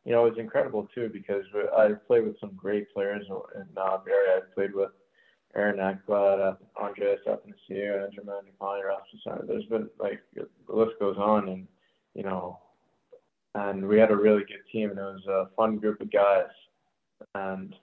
you 0.06 0.12
know, 0.12 0.24
it 0.24 0.30
was 0.30 0.38
incredible 0.38 0.88
too 0.94 1.11
because 1.12 1.44
I 1.76 1.90
played 2.06 2.24
with 2.24 2.40
some 2.40 2.52
great 2.56 2.90
players 2.94 3.26
in 3.28 3.66
uh, 3.76 3.98
Barrie. 3.98 4.30
I 4.35 4.40
played 4.54 4.74
with 4.74 4.92
Aaron 5.54 5.76
Ekblad, 5.76 6.56
Andreas 6.80 7.20
Athanasiou, 7.26 8.00
Benjamin 8.00 8.37
Nikani, 8.59 8.80
Rasmussen. 8.83 9.46
There's 9.46 9.66
been 9.66 9.90
like 9.98 10.22
the 10.35 10.48
list 10.74 10.92
goes 11.00 11.18
on, 11.18 11.50
and 11.50 11.68
you 12.14 12.22
know, 12.22 12.59
and 13.54 13.87
we 13.87 13.98
had 13.98 14.11
a 14.11 14.16
really 14.16 14.44
good 14.44 14.64
team, 14.72 14.88
and 14.88 14.98
it 14.98 15.02
was 15.02 15.26
a 15.28 15.54
fun 15.54 15.76
group 15.76 16.00
of 16.00 16.11
guys, 16.11 16.48
and 17.35 17.74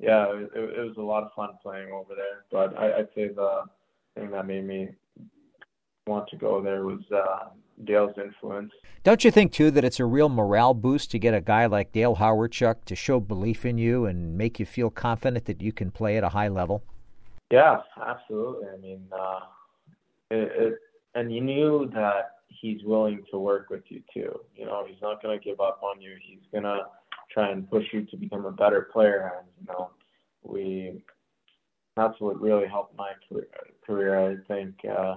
yeah, 0.00 0.32
it, 0.32 0.50
it 0.54 0.80
was 0.80 0.96
a 0.96 1.02
lot 1.02 1.22
of 1.22 1.32
fun 1.34 1.50
playing 1.62 1.92
over 1.92 2.14
there. 2.14 2.44
But 2.50 2.76
I, 2.78 2.98
I'd 2.98 3.08
say 3.14 3.28
the 3.28 3.64
thing 4.14 4.30
that 4.30 4.46
made 4.46 4.66
me 4.66 4.88
want 6.06 6.28
to 6.30 6.36
go 6.36 6.62
there 6.62 6.84
was 6.84 7.00
uh, 7.14 7.50
Dale's 7.84 8.16
influence. 8.16 8.72
Don't 9.04 9.24
you 9.24 9.30
think 9.30 9.52
too 9.52 9.70
that 9.72 9.84
it's 9.84 10.00
a 10.00 10.04
real 10.06 10.28
morale 10.28 10.74
boost 10.74 11.10
to 11.10 11.18
get 11.18 11.34
a 11.34 11.40
guy 11.40 11.66
like 11.66 11.92
Dale 11.92 12.16
Hawerchuk 12.16 12.84
to 12.86 12.96
show 12.96 13.20
belief 13.20 13.64
in 13.64 13.78
you 13.78 14.06
and 14.06 14.36
make 14.36 14.58
you 14.58 14.66
feel 14.66 14.90
confident 14.90 15.44
that 15.44 15.60
you 15.60 15.72
can 15.72 15.90
play 15.90 16.16
at 16.16 16.24
a 16.24 16.30
high 16.30 16.48
level? 16.48 16.82
Yeah, 17.50 17.78
absolutely. 18.00 18.68
I 18.68 18.76
mean, 18.78 19.06
uh, 19.12 19.40
it, 20.30 20.52
it, 20.54 20.74
and 21.14 21.32
you 21.34 21.40
knew 21.40 21.90
that 21.94 22.36
he's 22.48 22.82
willing 22.84 23.24
to 23.30 23.38
work 23.38 23.68
with 23.70 23.82
you 23.88 24.02
too. 24.14 24.38
You 24.56 24.66
know, 24.66 24.86
he's 24.88 25.00
not 25.02 25.22
going 25.22 25.38
to 25.38 25.44
give 25.44 25.60
up 25.60 25.80
on 25.82 26.00
you. 26.00 26.14
He's 26.22 26.42
going 26.52 26.64
to 26.64 26.82
try 27.32 27.50
and 27.50 27.68
push 27.70 27.84
you 27.92 28.04
to 28.06 28.16
become 28.16 28.44
a 28.44 28.52
better 28.52 28.88
player. 28.92 29.32
And 29.38 29.46
you 29.60 29.72
know, 29.72 29.90
we 30.42 31.02
that's 31.96 32.20
what 32.20 32.40
really 32.40 32.68
helped 32.68 32.96
my 32.96 33.12
career. 33.86 34.30
I 34.30 34.36
think 34.48 34.74
uh, 34.84 35.16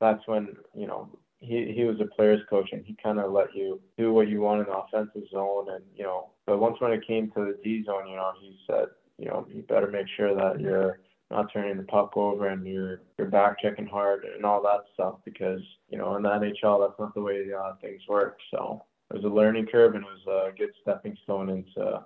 that's 0.00 0.26
when 0.26 0.56
you 0.74 0.86
know 0.86 1.08
he 1.38 1.72
he 1.74 1.84
was 1.84 2.00
a 2.00 2.06
players 2.16 2.40
coach 2.48 2.70
and 2.72 2.84
he 2.84 2.96
kind 3.02 3.18
of 3.18 3.32
let 3.32 3.54
you 3.54 3.80
do 3.98 4.12
what 4.12 4.28
you 4.28 4.40
want 4.40 4.60
in 4.60 4.66
the 4.66 4.76
offensive 4.76 5.28
zone 5.30 5.66
and 5.70 5.84
you 5.94 6.02
know 6.02 6.30
but 6.46 6.58
once 6.58 6.76
when 6.80 6.92
it 6.92 7.06
came 7.06 7.30
to 7.32 7.44
the 7.44 7.58
D 7.62 7.84
zone 7.84 8.08
you 8.08 8.16
know 8.16 8.32
he 8.40 8.58
said 8.66 8.86
you 9.18 9.26
know 9.26 9.46
you 9.52 9.62
better 9.62 9.88
make 9.88 10.06
sure 10.16 10.34
that 10.34 10.60
you're 10.60 11.00
not 11.30 11.52
turning 11.52 11.76
the 11.76 11.82
puck 11.82 12.16
over 12.16 12.48
and 12.48 12.66
you're 12.66 13.00
you're 13.18 13.28
back 13.28 13.60
checking 13.60 13.86
hard 13.86 14.24
and 14.24 14.44
all 14.44 14.62
that 14.62 14.84
stuff 14.94 15.16
because 15.24 15.60
you 15.90 15.98
know 15.98 16.16
in 16.16 16.22
the 16.22 16.28
NHL 16.28 16.80
that's 16.80 16.98
not 16.98 17.14
the 17.14 17.20
way 17.20 17.46
uh, 17.52 17.72
things 17.82 18.02
work 18.08 18.38
so 18.50 18.82
it 19.10 19.14
was 19.14 19.24
a 19.24 19.34
learning 19.34 19.66
curve 19.66 19.94
and 19.94 20.04
it 20.04 20.08
was 20.26 20.50
a 20.52 20.56
good 20.56 20.70
stepping 20.82 21.16
stone 21.22 21.48
into 21.48 22.04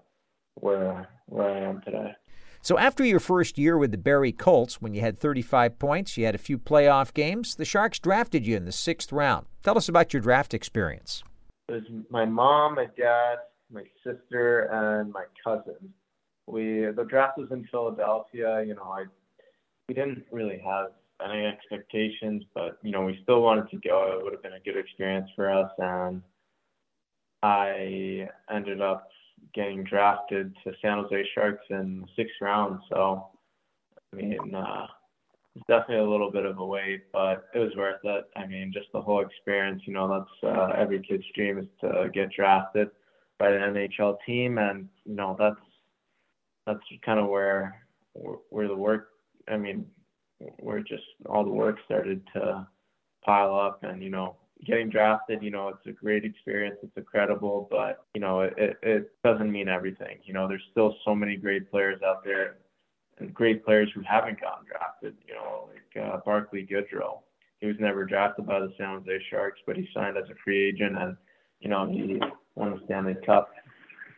where 0.54 1.08
where 1.26 1.50
I 1.50 1.58
am 1.60 1.80
today. 1.82 2.12
So 2.62 2.78
after 2.78 3.04
your 3.04 3.20
first 3.20 3.56
year 3.56 3.78
with 3.78 3.90
the 3.90 3.98
Barrie 3.98 4.32
Colts, 4.32 4.82
when 4.82 4.92
you 4.92 5.00
had 5.00 5.18
35 5.18 5.78
points, 5.78 6.18
you 6.18 6.26
had 6.26 6.34
a 6.34 6.38
few 6.38 6.58
playoff 6.58 7.14
games, 7.14 7.54
the 7.54 7.64
Sharks 7.64 7.98
drafted 7.98 8.46
you 8.46 8.54
in 8.54 8.66
the 8.66 8.72
sixth 8.72 9.12
round. 9.12 9.46
Tell 9.62 9.78
us 9.78 9.88
about 9.88 10.12
your 10.12 10.20
draft 10.20 10.52
experience. 10.52 11.24
It 11.68 11.72
was 11.72 12.04
my 12.10 12.26
mom, 12.26 12.74
my 12.74 12.86
dad, 12.98 13.38
my 13.72 13.84
sister, 14.04 14.68
and 14.70 15.12
my 15.12 15.24
cousin. 15.42 15.94
We 16.46 16.86
the 16.94 17.06
draft 17.08 17.38
was 17.38 17.48
in 17.50 17.66
Philadelphia. 17.70 18.62
You 18.66 18.74
know, 18.74 18.82
I 18.82 19.04
we 19.88 19.94
didn't 19.94 20.24
really 20.30 20.60
have 20.64 20.88
any 21.24 21.46
expectations, 21.46 22.42
but 22.54 22.78
you 22.82 22.90
know, 22.90 23.02
we 23.02 23.18
still 23.22 23.40
wanted 23.40 23.70
to 23.70 23.76
go. 23.78 24.18
It 24.18 24.24
would 24.24 24.32
have 24.32 24.42
been 24.42 24.52
a 24.52 24.60
good 24.60 24.76
experience 24.76 25.30
for 25.34 25.50
us, 25.50 25.70
and 25.78 26.22
I 27.42 28.28
ended 28.52 28.80
up 28.80 29.08
getting 29.54 29.84
drafted 29.84 30.54
to 30.64 30.72
San 30.82 30.98
Jose 30.98 31.28
Sharks 31.34 31.64
in 31.70 32.02
the 32.02 32.06
sixth 32.16 32.34
round. 32.40 32.80
So, 32.90 33.28
I 34.12 34.16
mean, 34.16 34.54
uh, 34.54 34.86
it's 35.56 35.64
definitely 35.66 36.04
a 36.04 36.08
little 36.08 36.30
bit 36.30 36.44
of 36.44 36.58
a 36.58 36.64
wait, 36.64 37.04
but 37.12 37.48
it 37.54 37.58
was 37.58 37.74
worth 37.76 38.00
it. 38.04 38.24
I 38.36 38.46
mean, 38.46 38.72
just 38.72 38.86
the 38.92 39.00
whole 39.00 39.20
experience. 39.20 39.82
You 39.86 39.94
know, 39.94 40.08
that's 40.08 40.54
uh, 40.54 40.72
every 40.76 41.02
kid's 41.02 41.24
dream 41.34 41.58
is 41.58 41.66
to 41.80 42.10
get 42.12 42.30
drafted 42.32 42.88
by 43.38 43.50
the 43.50 43.56
NHL 43.56 44.18
team, 44.26 44.58
and 44.58 44.88
you 45.04 45.14
know 45.14 45.34
that's 45.38 45.56
that's 46.66 46.80
kind 47.04 47.18
of 47.18 47.28
where 47.28 47.82
where 48.12 48.68
the 48.68 48.76
work. 48.76 49.08
I 49.48 49.56
mean, 49.56 49.86
where 50.60 50.80
just 50.80 51.02
all 51.26 51.44
the 51.44 51.50
work 51.50 51.78
started 51.84 52.22
to 52.34 52.66
pile 53.24 53.54
up, 53.54 53.82
and 53.82 54.02
you 54.02 54.10
know, 54.10 54.36
getting 54.66 54.90
drafted. 54.90 55.42
You 55.42 55.50
know, 55.50 55.68
it's 55.68 55.86
a 55.86 55.92
great 55.92 56.24
experience. 56.24 56.76
It's 56.82 56.96
incredible, 56.96 57.68
but 57.70 58.04
you 58.14 58.20
know, 58.20 58.42
it 58.42 58.78
it 58.82 59.12
doesn't 59.24 59.50
mean 59.50 59.68
everything. 59.68 60.18
You 60.24 60.34
know, 60.34 60.48
there's 60.48 60.62
still 60.70 60.96
so 61.04 61.14
many 61.14 61.36
great 61.36 61.70
players 61.70 62.00
out 62.02 62.24
there 62.24 62.56
and 63.18 63.32
great 63.34 63.64
players 63.64 63.90
who 63.94 64.02
haven't 64.02 64.40
gotten 64.40 64.66
drafted. 64.66 65.16
You 65.26 65.34
know, 65.34 65.68
like 65.72 66.04
uh, 66.04 66.18
Barclay 66.24 66.66
Goodrow. 66.66 67.20
He 67.60 67.66
was 67.66 67.76
never 67.78 68.06
drafted 68.06 68.46
by 68.46 68.60
the 68.60 68.72
San 68.78 68.98
Jose 68.98 69.24
Sharks, 69.30 69.60
but 69.66 69.76
he 69.76 69.86
signed 69.92 70.16
as 70.16 70.24
a 70.30 70.34
free 70.42 70.68
agent, 70.68 70.96
and 70.98 71.16
you 71.60 71.68
know 71.68 71.86
he 71.86 72.20
won 72.54 72.70
the 72.70 72.80
Stanley 72.86 73.16
Cup 73.26 73.50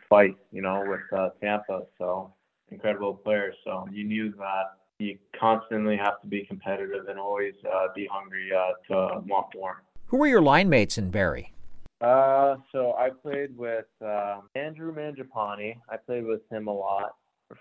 twice. 0.08 0.30
You 0.52 0.62
know, 0.62 0.84
with 0.86 1.18
uh, 1.18 1.30
Tampa. 1.40 1.82
So 1.98 2.34
incredible 2.70 3.14
player. 3.14 3.52
So 3.64 3.86
you 3.92 4.04
knew 4.04 4.32
that 4.38 4.78
you 4.98 5.18
constantly 5.38 5.96
have 5.96 6.20
to 6.22 6.26
be 6.26 6.44
competitive 6.44 7.08
and 7.08 7.18
always 7.18 7.54
uh, 7.70 7.88
be 7.94 8.08
hungry 8.10 8.50
uh, 8.56 8.72
to 8.88 9.20
want 9.26 9.46
more. 9.54 9.82
Who 10.12 10.18
were 10.18 10.26
your 10.26 10.42
line 10.42 10.68
mates 10.68 10.98
in 10.98 11.10
Barrie? 11.10 11.54
Uh, 12.02 12.56
so 12.70 12.92
I 12.98 13.08
played 13.08 13.56
with 13.56 13.86
um, 14.02 14.50
Andrew 14.54 14.94
Mangiapane. 14.94 15.76
I 15.88 15.96
played 15.96 16.26
with 16.26 16.42
him 16.50 16.66
a 16.68 16.70
lot 16.70 17.14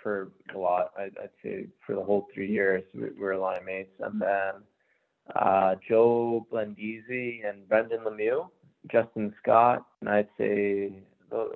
for 0.03 0.33
a 0.53 0.57
lot. 0.57 0.91
I'd, 0.99 1.17
I'd 1.23 1.29
say 1.41 1.67
for 1.87 1.95
the 1.95 2.03
whole 2.03 2.27
three 2.33 2.51
years 2.51 2.83
we, 2.93 3.03
we 3.03 3.21
were 3.21 3.37
line 3.37 3.63
mates, 3.65 3.93
and 4.01 4.21
then 4.21 4.51
uh, 5.33 5.75
Joe 5.87 6.45
Blandisi 6.51 7.47
and 7.47 7.69
Brendan 7.69 8.01
Lemieux, 8.01 8.49
Justin 8.91 9.33
Scott, 9.41 9.85
and 10.01 10.09
I'd 10.09 10.27
say 10.37 10.91
those, 11.29 11.55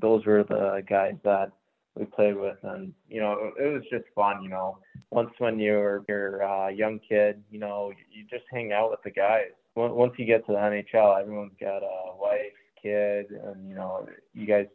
those 0.00 0.26
were 0.26 0.42
the 0.42 0.82
guys 0.88 1.14
that 1.22 1.52
we 1.94 2.04
played 2.04 2.34
with, 2.34 2.58
and 2.64 2.92
you 3.08 3.20
know 3.20 3.52
it 3.60 3.72
was 3.72 3.82
just 3.92 4.06
fun. 4.12 4.42
You 4.42 4.48
know, 4.48 4.78
once 5.12 5.30
when 5.38 5.60
you're 5.60 6.04
you're 6.08 6.40
a 6.40 6.72
young 6.72 6.98
kid, 7.08 7.44
you 7.48 7.60
know 7.60 7.92
you 8.10 8.24
just 8.28 8.44
hang 8.50 8.72
out 8.72 8.90
with 8.90 9.04
the 9.04 9.10
guys. 9.12 9.52
Once 9.74 10.12
you 10.18 10.26
get 10.26 10.44
to 10.46 10.52
the 10.52 10.58
NHL, 10.58 11.20
everyone's 11.20 11.52
got 11.58 11.82
a 11.82 12.16
wife, 12.18 12.52
kid, 12.80 13.26
and 13.30 13.68
you 13.68 13.74
know 13.74 14.06
you 14.34 14.46
guys 14.46 14.66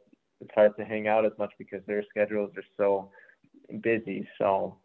it's 0.42 0.52
hard 0.54 0.76
to 0.78 0.86
hang 0.86 1.08
out 1.08 1.26
as 1.26 1.32
much 1.38 1.52
because 1.58 1.82
their 1.88 2.04
schedules 2.10 2.52
are 2.58 2.64
so 2.78 3.10
busy. 3.82 4.28
So, 4.38 4.78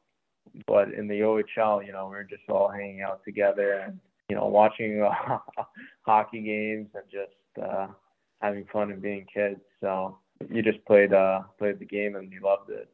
but 0.66 0.92
in 0.92 1.09
the 1.09 1.20
OHL, 1.20 1.85
you 1.85 1.92
know, 1.92 2.09
we're 2.09 2.25
just 2.25 2.42
all 2.48 2.68
hanging 2.68 3.03
out 3.03 3.22
together 3.25 3.75
and 3.75 3.98
you 4.29 4.37
know 4.37 4.46
watching 4.46 5.03
uh, 5.03 5.38
hockey 6.03 6.42
games 6.42 6.88
and 6.94 7.05
just 7.11 7.66
uh, 7.66 7.88
having 8.40 8.64
fun 8.72 8.92
and 8.92 9.03
being 9.03 9.27
kids. 9.33 9.61
So 9.81 10.18
you 10.51 10.62
just 10.62 10.85
played 10.85 11.12
uh, 11.12 11.42
played 11.59 11.79
the 11.79 11.85
game 11.85 12.16
and 12.16 12.33
you 12.33 12.40
loved 12.42 12.70
it, 12.70 12.88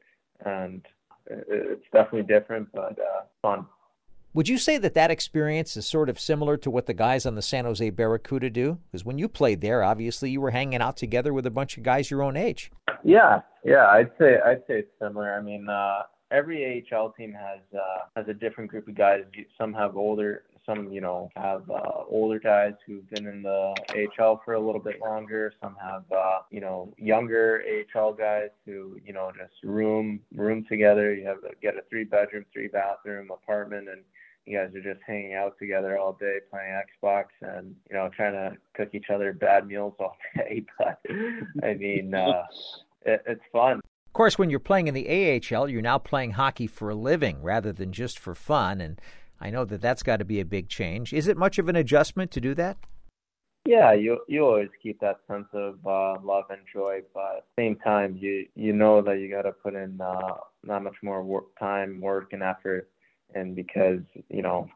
and 0.44 0.84
it's 1.26 1.84
definitely 1.92 2.22
different, 2.22 2.68
but 2.72 2.98
uh, 2.98 3.22
fun. 3.42 3.66
Would 4.34 4.48
you 4.48 4.58
say 4.58 4.76
that 4.78 4.94
that 4.94 5.10
experience 5.10 5.76
is 5.76 5.86
sort 5.86 6.10
of 6.10 6.20
similar 6.20 6.56
to 6.58 6.70
what 6.70 6.86
the 6.86 6.94
guys 6.94 7.24
on 7.24 7.34
the 7.34 7.42
San 7.42 7.64
Jose 7.64 7.88
Barracuda 7.90 8.50
do? 8.50 8.78
Because 8.90 9.04
when 9.04 9.18
you 9.18 9.26
played 9.26 9.62
there, 9.62 9.82
obviously 9.82 10.30
you 10.30 10.40
were 10.40 10.50
hanging 10.50 10.82
out 10.82 10.96
together 10.96 11.32
with 11.32 11.46
a 11.46 11.50
bunch 11.50 11.78
of 11.78 11.82
guys 11.82 12.10
your 12.10 12.22
own 12.22 12.36
age. 12.36 12.70
Yeah, 13.02 13.40
yeah, 13.64 13.86
I'd 13.86 14.10
say 14.18 14.38
I'd 14.44 14.62
say 14.66 14.80
it's 14.80 14.90
similar. 15.00 15.32
I 15.34 15.40
mean, 15.40 15.68
uh, 15.68 16.02
every 16.30 16.86
AHL 16.92 17.12
team 17.12 17.32
has 17.32 17.60
uh, 17.74 18.04
has 18.16 18.28
a 18.28 18.34
different 18.34 18.70
group 18.70 18.86
of 18.88 18.94
guys. 18.94 19.22
Some 19.56 19.72
have 19.72 19.96
older, 19.96 20.44
some 20.66 20.92
you 20.92 21.00
know 21.00 21.30
have 21.34 21.68
uh, 21.70 22.04
older 22.08 22.38
guys 22.38 22.74
who've 22.86 23.08
been 23.10 23.26
in 23.26 23.42
the 23.42 23.74
AHL 24.18 24.42
for 24.44 24.54
a 24.54 24.60
little 24.60 24.80
bit 24.80 25.00
longer. 25.00 25.52
Some 25.62 25.76
have 25.80 26.04
uh, 26.12 26.40
you 26.50 26.60
know 26.60 26.92
younger 26.98 27.64
AHL 27.96 28.12
guys 28.12 28.50
who 28.66 28.98
you 29.04 29.12
know 29.12 29.32
just 29.36 29.54
room 29.64 30.20
room 30.34 30.66
together. 30.68 31.14
You 31.14 31.26
have 31.26 31.38
get 31.62 31.76
a 31.76 31.82
three 31.88 32.04
bedroom, 32.04 32.44
three 32.52 32.68
bathroom 32.68 33.30
apartment 33.30 33.88
and 33.88 34.02
you 34.48 34.58
guys 34.58 34.74
are 34.74 34.80
just 34.80 35.04
hanging 35.06 35.34
out 35.34 35.58
together 35.58 35.98
all 35.98 36.14
day 36.14 36.38
playing 36.50 36.80
Xbox 37.02 37.26
and 37.42 37.74
you 37.90 37.96
know 37.96 38.08
trying 38.16 38.32
to 38.32 38.56
cook 38.74 38.90
each 38.94 39.10
other 39.12 39.32
bad 39.32 39.66
meals 39.66 39.94
all 39.98 40.16
day. 40.36 40.64
But 40.78 41.00
I 41.62 41.74
mean, 41.74 42.14
uh, 42.14 42.44
it, 43.02 43.22
it's 43.26 43.42
fun. 43.52 43.80
Of 44.06 44.12
course, 44.14 44.38
when 44.38 44.50
you're 44.50 44.58
playing 44.58 44.88
in 44.88 44.94
the 44.94 45.40
AHL, 45.54 45.68
you're 45.68 45.82
now 45.82 45.98
playing 45.98 46.32
hockey 46.32 46.66
for 46.66 46.90
a 46.90 46.94
living 46.94 47.42
rather 47.42 47.72
than 47.72 47.92
just 47.92 48.18
for 48.18 48.34
fun, 48.34 48.80
and 48.80 49.00
I 49.40 49.50
know 49.50 49.64
that 49.66 49.80
that's 49.80 50.02
got 50.02 50.16
to 50.16 50.24
be 50.24 50.40
a 50.40 50.44
big 50.44 50.68
change. 50.68 51.12
Is 51.12 51.28
it 51.28 51.36
much 51.36 51.58
of 51.58 51.68
an 51.68 51.76
adjustment 51.76 52.30
to 52.32 52.40
do 52.40 52.54
that? 52.54 52.78
Yeah, 53.66 53.92
you 53.92 54.20
you 54.28 54.46
always 54.46 54.70
keep 54.82 54.98
that 55.00 55.18
sense 55.28 55.48
of 55.52 55.74
uh, 55.86 56.16
love 56.24 56.44
and 56.48 56.62
joy, 56.72 57.00
but 57.12 57.36
at 57.36 57.44
the 57.54 57.62
same 57.62 57.76
time, 57.76 58.16
you 58.18 58.46
you 58.54 58.72
know 58.72 59.02
that 59.02 59.18
you 59.18 59.30
got 59.30 59.42
to 59.42 59.52
put 59.52 59.74
in 59.74 60.00
uh, 60.00 60.36
not 60.64 60.82
much 60.82 60.96
more 61.02 61.22
work, 61.22 61.56
time, 61.58 62.00
work, 62.00 62.32
and 62.32 62.42
effort 62.42 62.88
and 63.34 63.54
because 63.54 64.00
you 64.28 64.42
know 64.42 64.68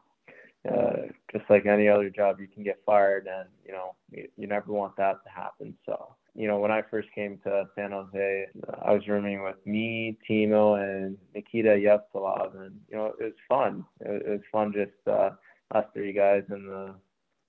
uh, 0.69 0.93
just 1.31 1.43
like 1.49 1.65
any 1.65 1.89
other 1.89 2.09
job, 2.09 2.39
you 2.39 2.47
can 2.47 2.63
get 2.63 2.79
fired, 2.85 3.27
and 3.27 3.49
you 3.65 3.73
know 3.73 3.95
you, 4.11 4.27
you 4.37 4.47
never 4.47 4.71
want 4.71 4.95
that 4.95 5.23
to 5.23 5.29
happen. 5.29 5.75
So 5.85 6.15
you 6.35 6.47
know 6.47 6.59
when 6.59 6.71
I 6.71 6.81
first 6.89 7.09
came 7.13 7.37
to 7.43 7.65
San 7.75 7.91
Jose, 7.91 8.45
I 8.81 8.93
was 8.93 9.07
rooming 9.07 9.43
with 9.43 9.57
me, 9.65 10.17
Timo, 10.29 10.81
and 10.81 11.17
Nikita 11.35 11.69
Yevstolov, 11.69 12.55
and 12.57 12.79
you 12.89 12.95
know 12.95 13.13
it 13.19 13.23
was 13.23 13.33
fun. 13.49 13.85
It, 13.99 14.23
it 14.25 14.29
was 14.29 14.41
fun 14.51 14.73
just 14.73 14.91
uh, 15.07 15.31
us 15.75 15.85
three 15.93 16.13
guys 16.13 16.43
in 16.49 16.65
the 16.65 16.95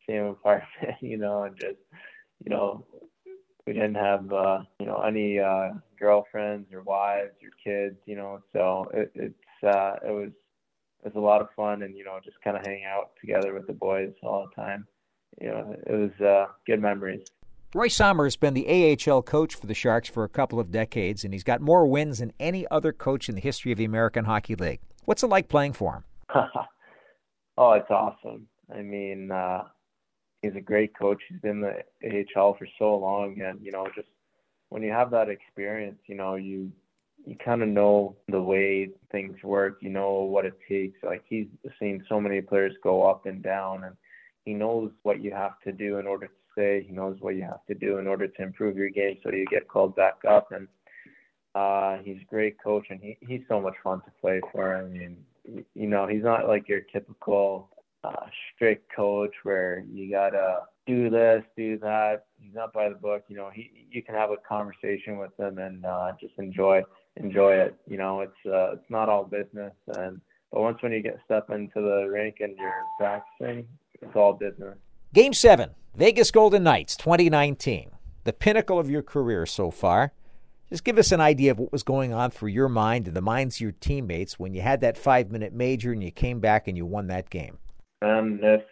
same 0.08 0.24
apartment, 0.24 0.96
you 1.00 1.16
know, 1.16 1.44
and 1.44 1.56
just 1.56 1.78
you 2.42 2.50
know 2.50 2.84
we 3.66 3.72
didn't 3.72 3.94
have 3.94 4.32
uh, 4.32 4.60
you 4.80 4.86
know 4.86 5.00
any 5.02 5.38
uh, 5.38 5.70
girlfriends 5.98 6.72
or 6.72 6.82
wives 6.82 7.36
or 7.42 7.50
kids, 7.62 7.96
you 8.06 8.16
know, 8.16 8.40
so 8.52 8.88
it, 8.92 9.12
it's 9.14 9.64
uh, 9.64 9.94
it 10.06 10.10
was 10.10 10.30
was 11.04 11.14
a 11.14 11.20
lot 11.20 11.40
of 11.40 11.48
fun 11.54 11.82
and 11.82 11.96
you 11.96 12.04
know 12.04 12.18
just 12.24 12.40
kind 12.42 12.56
of 12.56 12.64
hang 12.64 12.84
out 12.84 13.10
together 13.20 13.54
with 13.54 13.66
the 13.66 13.72
boys 13.72 14.12
all 14.22 14.48
the 14.48 14.62
time. 14.62 14.86
You 15.40 15.48
know, 15.48 15.76
it 15.86 15.92
was 15.92 16.26
uh, 16.26 16.46
good 16.66 16.80
memories. 16.80 17.26
Roy 17.74 17.88
Sommer 17.88 18.22
has 18.22 18.36
been 18.36 18.54
the 18.54 18.96
AHL 19.08 19.22
coach 19.22 19.56
for 19.56 19.66
the 19.66 19.74
Sharks 19.74 20.08
for 20.08 20.22
a 20.22 20.28
couple 20.28 20.60
of 20.60 20.70
decades, 20.70 21.24
and 21.24 21.34
he's 21.34 21.42
got 21.42 21.60
more 21.60 21.86
wins 21.86 22.18
than 22.18 22.32
any 22.38 22.68
other 22.70 22.92
coach 22.92 23.28
in 23.28 23.34
the 23.34 23.40
history 23.40 23.72
of 23.72 23.78
the 23.78 23.84
American 23.84 24.26
Hockey 24.26 24.54
League. 24.54 24.78
What's 25.06 25.24
it 25.24 25.26
like 25.26 25.48
playing 25.48 25.72
for 25.72 25.94
him? 25.94 26.04
oh, 27.58 27.72
it's 27.72 27.90
awesome. 27.90 28.46
I 28.72 28.82
mean, 28.82 29.32
uh, 29.32 29.64
he's 30.40 30.54
a 30.54 30.60
great 30.60 30.96
coach. 30.96 31.20
He's 31.28 31.40
been 31.40 31.60
the 31.60 31.82
AHL 32.36 32.54
for 32.54 32.68
so 32.78 32.96
long, 32.96 33.40
and 33.40 33.60
you 33.60 33.72
know, 33.72 33.88
just 33.94 34.08
when 34.68 34.82
you 34.82 34.92
have 34.92 35.10
that 35.10 35.28
experience, 35.28 35.98
you 36.06 36.14
know, 36.14 36.36
you 36.36 36.70
you 37.26 37.36
kind 37.42 37.62
of 37.62 37.68
know 37.68 38.16
the 38.28 38.40
way 38.40 38.90
things 39.10 39.36
work. 39.42 39.78
You 39.80 39.90
know 39.90 40.20
what 40.22 40.44
it 40.44 40.58
takes. 40.68 40.98
Like 41.02 41.24
he's 41.28 41.46
seen 41.80 42.04
so 42.08 42.20
many 42.20 42.40
players 42.40 42.74
go 42.82 43.02
up 43.08 43.26
and 43.26 43.42
down, 43.42 43.84
and 43.84 43.96
he 44.44 44.52
knows 44.52 44.90
what 45.02 45.22
you 45.22 45.30
have 45.32 45.58
to 45.64 45.72
do 45.72 45.98
in 45.98 46.06
order 46.06 46.26
to 46.26 46.32
stay. 46.52 46.84
He 46.86 46.92
knows 46.92 47.16
what 47.20 47.36
you 47.36 47.42
have 47.42 47.64
to 47.66 47.74
do 47.74 47.98
in 47.98 48.06
order 48.06 48.28
to 48.28 48.42
improve 48.42 48.76
your 48.76 48.90
game, 48.90 49.18
so 49.22 49.30
you 49.30 49.46
get 49.50 49.68
called 49.68 49.96
back 49.96 50.16
up. 50.28 50.52
And 50.52 50.68
uh, 51.54 51.98
he's 52.04 52.18
a 52.20 52.30
great 52.30 52.62
coach, 52.62 52.86
and 52.90 53.00
he 53.00 53.16
he's 53.26 53.42
so 53.48 53.60
much 53.60 53.74
fun 53.82 54.00
to 54.02 54.10
play 54.20 54.40
for. 54.52 54.76
I 54.76 54.84
mean, 54.84 55.16
you 55.74 55.86
know, 55.86 56.06
he's 56.06 56.22
not 56.22 56.46
like 56.46 56.68
your 56.68 56.80
typical 56.92 57.70
uh, 58.02 58.26
strict 58.54 58.90
coach 58.94 59.32
where 59.44 59.84
you 59.90 60.10
gotta 60.10 60.60
do 60.86 61.08
this, 61.08 61.42
do 61.56 61.78
that. 61.78 62.26
He's 62.38 62.54
not 62.54 62.72
by 62.74 62.90
the 62.90 62.94
book. 62.96 63.24
You 63.28 63.36
know, 63.36 63.50
he 63.52 63.86
you 63.90 64.02
can 64.02 64.14
have 64.14 64.30
a 64.30 64.36
conversation 64.46 65.16
with 65.16 65.38
him 65.38 65.58
and 65.58 65.86
uh, 65.86 66.12
just 66.20 66.34
enjoy 66.38 66.82
enjoy 67.16 67.54
it. 67.54 67.76
You 67.86 67.98
know, 67.98 68.20
it's 68.20 68.46
uh, 68.46 68.72
it's 68.72 68.90
not 68.90 69.08
all 69.08 69.24
business, 69.24 69.72
and 69.88 70.20
but 70.52 70.60
once 70.60 70.82
when 70.82 70.92
you 70.92 71.02
get 71.02 71.18
step 71.24 71.50
into 71.50 71.80
the 71.80 72.06
rink 72.10 72.36
and 72.40 72.56
you're 72.56 72.72
practicing, 72.98 73.66
it's 74.00 74.14
all 74.14 74.32
business. 74.32 74.76
Game 75.12 75.32
seven, 75.32 75.70
Vegas 75.94 76.30
Golden 76.30 76.62
Knights, 76.62 76.96
2019, 76.96 77.90
the 78.24 78.32
pinnacle 78.32 78.78
of 78.78 78.90
your 78.90 79.02
career 79.02 79.46
so 79.46 79.70
far. 79.70 80.12
Just 80.68 80.82
give 80.82 80.98
us 80.98 81.12
an 81.12 81.20
idea 81.20 81.52
of 81.52 81.58
what 81.58 81.72
was 81.72 81.82
going 81.82 82.12
on 82.12 82.30
through 82.30 82.48
your 82.48 82.68
mind 82.68 83.06
and 83.06 83.14
the 83.14 83.20
minds 83.20 83.56
of 83.56 83.60
your 83.60 83.72
teammates 83.72 84.38
when 84.38 84.54
you 84.54 84.62
had 84.62 84.80
that 84.80 84.96
five 84.96 85.30
minute 85.30 85.52
major 85.52 85.92
and 85.92 86.02
you 86.02 86.10
came 86.10 86.40
back 86.40 86.66
and 86.66 86.76
you 86.76 86.86
won 86.86 87.06
that 87.08 87.30
game. 87.30 87.58
And 88.00 88.40
if 88.42 88.62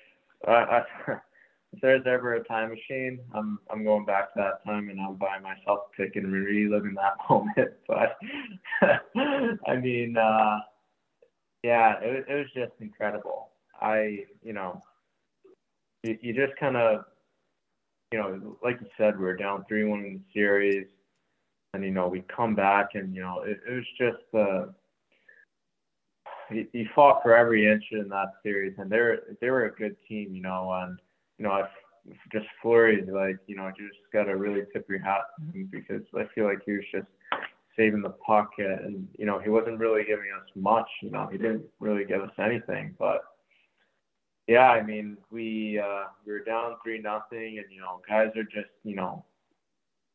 I, 0.49 0.83
if 1.73 1.81
there's 1.81 2.07
ever 2.07 2.35
a 2.35 2.45
time 2.45 2.71
machine, 2.71 3.19
I'm 3.35 3.59
I'm 3.71 3.85
going 3.85 4.05
back 4.05 4.35
to 4.35 4.41
that 4.41 4.65
time 4.71 4.91
and 4.91 5.01
I'm 5.01 5.15
buy 5.15 5.39
myself 5.39 5.81
a 5.99 6.03
ticket 6.03 6.25
and 6.25 6.33
reliving 6.33 6.95
that 6.95 7.15
moment. 7.31 7.73
But 7.89 8.17
I 9.67 9.77
mean, 9.77 10.17
uh, 10.17 10.59
yeah, 11.63 11.99
it, 12.01 12.27
it 12.29 12.35
was 12.35 12.53
just 12.55 12.73
incredible. 12.81 13.51
I, 13.81 14.25
you 14.43 14.53
know, 14.53 14.81
you, 16.03 16.19
you 16.21 16.35
just 16.35 16.59
kind 16.59 16.77
of, 16.77 17.05
you 18.13 18.19
know, 18.19 18.59
like 18.63 18.79
you 18.81 18.87
said, 18.99 19.19
we 19.19 19.27
are 19.27 19.37
down 19.37 19.65
three 19.67 19.85
one 19.85 20.01
in 20.01 20.15
the 20.15 20.21
series, 20.35 20.87
and 21.73 21.83
you 21.83 21.91
know 21.91 22.07
we 22.07 22.23
come 22.35 22.55
back 22.55 22.91
and 22.95 23.15
you 23.15 23.23
know 23.23 23.43
it, 23.47 23.59
it 23.67 23.73
was 23.73 23.85
just 23.99 24.35
uh, 24.35 24.67
he, 26.51 26.67
he 26.73 26.87
fought 26.95 27.23
for 27.23 27.35
every 27.35 27.71
inch 27.71 27.85
in 27.93 28.09
that 28.11 28.33
series, 28.43 28.75
and 28.77 28.91
they're 28.91 29.21
they 29.41 29.49
were 29.49 29.65
a 29.65 29.75
good 29.75 29.97
team, 30.07 30.35
you 30.35 30.43
know, 30.43 30.71
and 30.83 30.99
you 31.43 31.49
know, 31.49 31.55
I 31.55 31.65
just 32.31 32.47
Fleury, 32.63 33.05
like 33.05 33.37
you 33.49 33.57
know, 33.57 33.67
you 33.77 33.89
just 33.89 34.01
got 34.13 34.25
to 34.25 34.37
really 34.37 34.63
tip 34.73 34.87
your 34.89 35.01
hat 35.01 35.23
because 35.71 36.03
I 36.17 36.25
feel 36.35 36.45
like 36.45 36.61
he 36.65 36.73
was 36.73 36.85
just 36.93 37.09
saving 37.77 38.03
the 38.03 38.11
puck, 38.11 38.51
and 38.59 39.09
you 39.19 39.27
know, 39.27 39.41
he 39.41 39.51
wasn't 39.51 39.81
really 39.81 40.05
giving 40.05 40.31
us 40.37 40.49
much. 40.55 40.89
You 41.03 41.11
know, 41.11 41.29
he 41.33 41.39
didn't 41.39 41.65
really 41.81 42.05
give 42.05 42.23
us 42.23 42.31
anything, 42.39 42.95
but 42.97 43.23
yeah, 44.47 44.71
I 44.71 44.85
mean, 44.85 45.17
we 45.33 45.81
uh, 45.81 46.05
we 46.25 46.33
were 46.33 46.45
down 46.45 46.77
three 46.85 47.01
nothing, 47.01 47.59
and 47.59 47.67
you 47.73 47.81
know, 47.81 48.01
guys 48.09 48.29
are 48.37 48.45
just 48.45 48.71
you 48.85 48.95
know, 48.95 49.25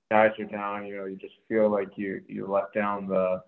guys 0.09 0.31
are 0.39 0.45
down. 0.45 0.85
You 0.85 0.95
know, 0.95 1.05
you 1.05 1.17
just 1.17 1.35
feel 1.49 1.69
like 1.69 1.89
you 1.97 2.21
you 2.29 2.47
let 2.49 2.71
down 2.73 3.07
the 3.07 3.43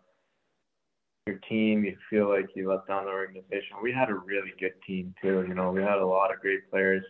your 1.28 1.38
team. 1.48 1.86
You 1.86 1.96
feel 2.10 2.28
like 2.28 2.50
you 2.56 2.70
let 2.70 2.88
down 2.88 3.06
the 3.06 3.12
organization. 3.12 3.78
We 3.82 3.94
had 3.94 4.10
a 4.10 4.16
really 4.16 4.52
good 4.60 4.74
team 4.86 5.16
too. 5.22 5.46
You 5.48 5.54
know, 5.54 5.72
we 5.72 5.82
had 5.82 6.00
a 6.00 6.06
lot 6.06 6.34
of 6.34 6.42
great 6.42 6.70
players. 6.70 7.06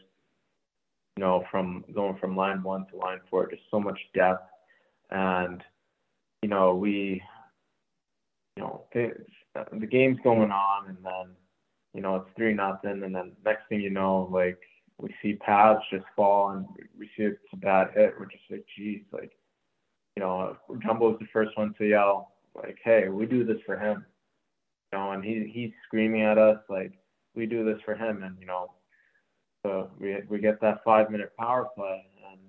You 1.20 1.26
know, 1.26 1.44
from 1.52 1.84
going 1.94 2.16
from 2.16 2.38
line 2.38 2.64
one 2.64 2.88
to 2.88 2.96
line 2.96 3.20
four, 3.30 3.50
just 3.50 3.64
so 3.70 3.78
much 3.78 4.00
depth, 4.16 4.48
and 5.12 5.62
you 6.42 6.48
know, 6.48 6.74
we, 6.74 7.22
you 8.56 8.64
know, 8.64 8.86
the 8.94 9.86
game's 9.86 10.20
going 10.24 10.50
on, 10.50 10.88
and 10.88 10.98
then 11.04 11.36
you 11.94 12.00
know, 12.00 12.16
it's 12.16 12.30
three 12.38 12.54
nothing, 12.54 13.04
and 13.04 13.14
then 13.14 13.34
next 13.44 13.68
thing 13.68 13.82
you 13.82 13.90
know, 13.90 14.30
like 14.32 14.60
we 14.98 15.14
see 15.22 15.34
pads 15.34 15.82
just 15.92 16.06
fall, 16.16 16.52
and 16.52 16.66
we 16.98 17.08
see 17.18 17.24
it's 17.24 17.38
a 17.52 17.58
bad 17.58 17.90
hit. 17.94 18.14
We're 18.18 18.28
just 18.28 18.50
like, 18.50 18.64
geez, 18.78 19.02
like, 19.12 19.34
you 20.16 20.24
know, 20.24 20.56
Jumbo's 20.82 21.20
the 21.20 21.28
first 21.34 21.52
one 21.58 21.74
to 21.80 21.86
yell, 21.86 22.32
like, 22.56 22.78
hey, 22.82 23.10
we 23.10 23.26
do 23.26 23.44
this 23.44 23.60
for 23.66 23.78
him, 23.78 24.06
you 24.94 24.98
know, 24.98 25.12
and 25.12 25.22
he 25.22 25.52
he's 25.54 25.74
screaming 25.86 26.22
at 26.22 26.38
us 26.38 26.60
like, 26.70 26.94
we 27.36 27.46
do 27.46 27.66
this 27.66 27.82
for 27.84 27.94
him, 27.94 28.24
and 28.24 28.38
you 28.40 28.46
know, 28.46 28.72
so 29.64 29.90
we 30.00 30.18
we 30.30 30.40
get 30.40 30.62
that 30.62 30.84
five 30.84 31.10
minute 31.10 31.32
power 31.38 31.68
play, 31.76 32.06
and 32.32 32.40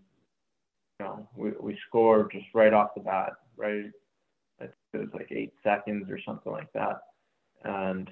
you 0.99 1.07
know, 1.07 1.29
we 1.37 1.53
we 1.61 1.79
score 1.89 2.29
just 2.33 2.47
right 2.55 2.73
off 2.73 2.95
the 2.95 3.03
bat, 3.03 3.33
right. 3.57 3.91
It 4.61 4.99
was 4.99 5.09
like 5.15 5.29
eight 5.31 5.55
seconds 5.63 6.11
or 6.11 6.19
something 6.21 6.53
like 6.53 6.73
that, 6.73 7.01
and 7.65 8.11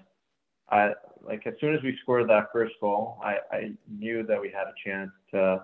I 0.71 0.93
like 1.23 1.47
as 1.47 1.55
soon 1.61 1.75
as 1.75 1.83
we 1.83 1.97
scored 2.03 2.29
that 2.29 2.47
first 2.53 2.75
goal, 2.81 3.19
I, 3.23 3.37
I 3.51 3.73
knew 3.91 4.23
that 4.25 4.41
we 4.41 4.51
had 4.51 4.67
a 4.67 4.75
chance 4.85 5.11
to 5.33 5.63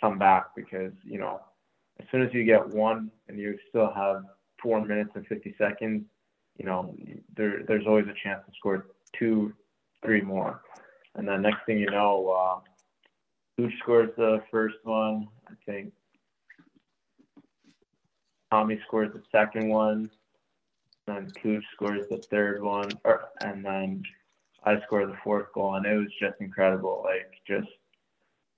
come 0.00 0.18
back 0.18 0.54
because 0.54 0.92
you 1.04 1.18
know 1.18 1.40
as 2.00 2.06
soon 2.10 2.22
as 2.22 2.32
you 2.32 2.44
get 2.44 2.66
one 2.68 3.10
and 3.28 3.38
you 3.38 3.58
still 3.68 3.92
have 3.94 4.24
four 4.62 4.84
minutes 4.84 5.10
and 5.14 5.26
50 5.26 5.54
seconds, 5.58 6.04
you 6.58 6.66
know 6.66 6.94
there 7.36 7.62
there's 7.66 7.86
always 7.86 8.06
a 8.06 8.14
chance 8.22 8.42
to 8.46 8.52
score 8.58 8.86
two, 9.18 9.52
three 10.04 10.20
more, 10.20 10.62
and 11.14 11.26
then 11.26 11.42
next 11.42 11.64
thing 11.66 11.78
you 11.78 11.90
know, 11.90 12.28
uh, 12.28 12.60
Luch 13.62 13.78
scores 13.78 14.10
the 14.16 14.42
first 14.50 14.76
one. 14.82 15.28
I 15.46 15.52
think 15.66 15.92
Tommy 18.50 18.80
scores 18.86 19.12
the 19.12 19.22
second 19.30 19.68
one, 19.68 20.10
and 21.06 21.34
Cooch 21.42 21.62
scores 21.74 22.02
the 22.10 22.22
third 22.30 22.62
one, 22.62 22.98
or, 23.04 23.28
and 23.40 23.64
then 23.64 24.02
I 24.64 24.80
scored 24.86 25.10
the 25.10 25.18
fourth 25.22 25.52
goal, 25.54 25.76
and 25.76 25.86
it 25.86 25.96
was 25.96 26.12
just 26.20 26.40
incredible. 26.40 27.02
Like 27.04 27.32
just 27.46 27.72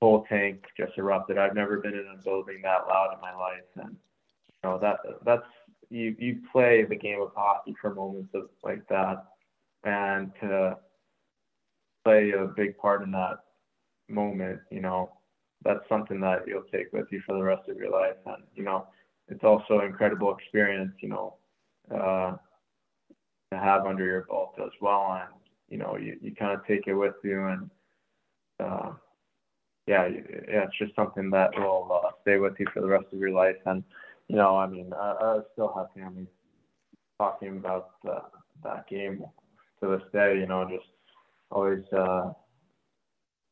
whole 0.00 0.24
tank 0.28 0.64
just 0.76 0.92
erupted. 0.96 1.38
I've 1.38 1.54
never 1.54 1.78
been 1.78 1.94
in 1.94 2.14
a 2.14 2.22
building 2.22 2.60
that 2.62 2.86
loud 2.88 3.14
in 3.14 3.20
my 3.20 3.34
life, 3.34 3.64
and 3.76 3.90
you 3.90 4.70
know 4.70 4.78
that 4.78 4.98
that's 5.24 5.46
you 5.90 6.16
you 6.18 6.40
play 6.50 6.84
the 6.84 6.96
game 6.96 7.20
of 7.20 7.32
hockey 7.34 7.74
for 7.80 7.94
moments 7.94 8.34
of 8.34 8.48
like 8.62 8.86
that, 8.88 9.26
and 9.84 10.32
to 10.40 10.78
play 12.04 12.32
a 12.32 12.46
big 12.46 12.76
part 12.78 13.02
in 13.02 13.10
that 13.12 13.43
moment, 14.08 14.60
you 14.70 14.80
know, 14.80 15.10
that's 15.64 15.88
something 15.88 16.20
that 16.20 16.46
you'll 16.46 16.62
take 16.72 16.92
with 16.92 17.06
you 17.10 17.22
for 17.26 17.36
the 17.36 17.42
rest 17.42 17.68
of 17.68 17.76
your 17.78 17.90
life, 17.90 18.16
and 18.26 18.42
you 18.54 18.62
know, 18.64 18.86
it's 19.28 19.44
also 19.44 19.80
an 19.80 19.86
incredible 19.86 20.34
experience, 20.36 20.92
you 21.00 21.08
know, 21.08 21.36
uh, 21.90 22.36
to 23.52 23.58
have 23.58 23.86
under 23.86 24.04
your 24.04 24.22
belt 24.22 24.54
as 24.62 24.72
well, 24.80 25.18
and 25.20 25.34
you 25.68 25.78
know, 25.78 25.96
you, 25.96 26.16
you 26.20 26.34
kind 26.34 26.52
of 26.52 26.66
take 26.66 26.86
it 26.86 26.94
with 26.94 27.14
you 27.22 27.46
and, 27.46 27.70
uh, 28.60 28.92
yeah, 29.86 30.06
yeah, 30.06 30.64
it's 30.64 30.78
just 30.78 30.94
something 30.94 31.30
that 31.30 31.50
will 31.56 32.00
uh, 32.04 32.10
stay 32.22 32.38
with 32.38 32.54
you 32.58 32.66
for 32.72 32.80
the 32.80 32.86
rest 32.86 33.06
of 33.12 33.18
your 33.18 33.30
life. 33.32 33.56
And, 33.66 33.82
you 34.28 34.36
know, 34.36 34.56
I 34.56 34.66
mean, 34.66 34.92
I, 34.94 35.12
I 35.20 35.38
still 35.52 35.72
have 35.76 35.86
family 35.94 36.26
talking 37.18 37.56
about 37.56 37.90
uh, 38.08 38.20
that 38.62 38.86
game 38.88 39.24
to 39.80 39.88
this 39.88 40.02
day, 40.12 40.38
you 40.38 40.46
know, 40.46 40.68
just 40.68 40.86
always 41.50 41.82
uh, 41.92 42.32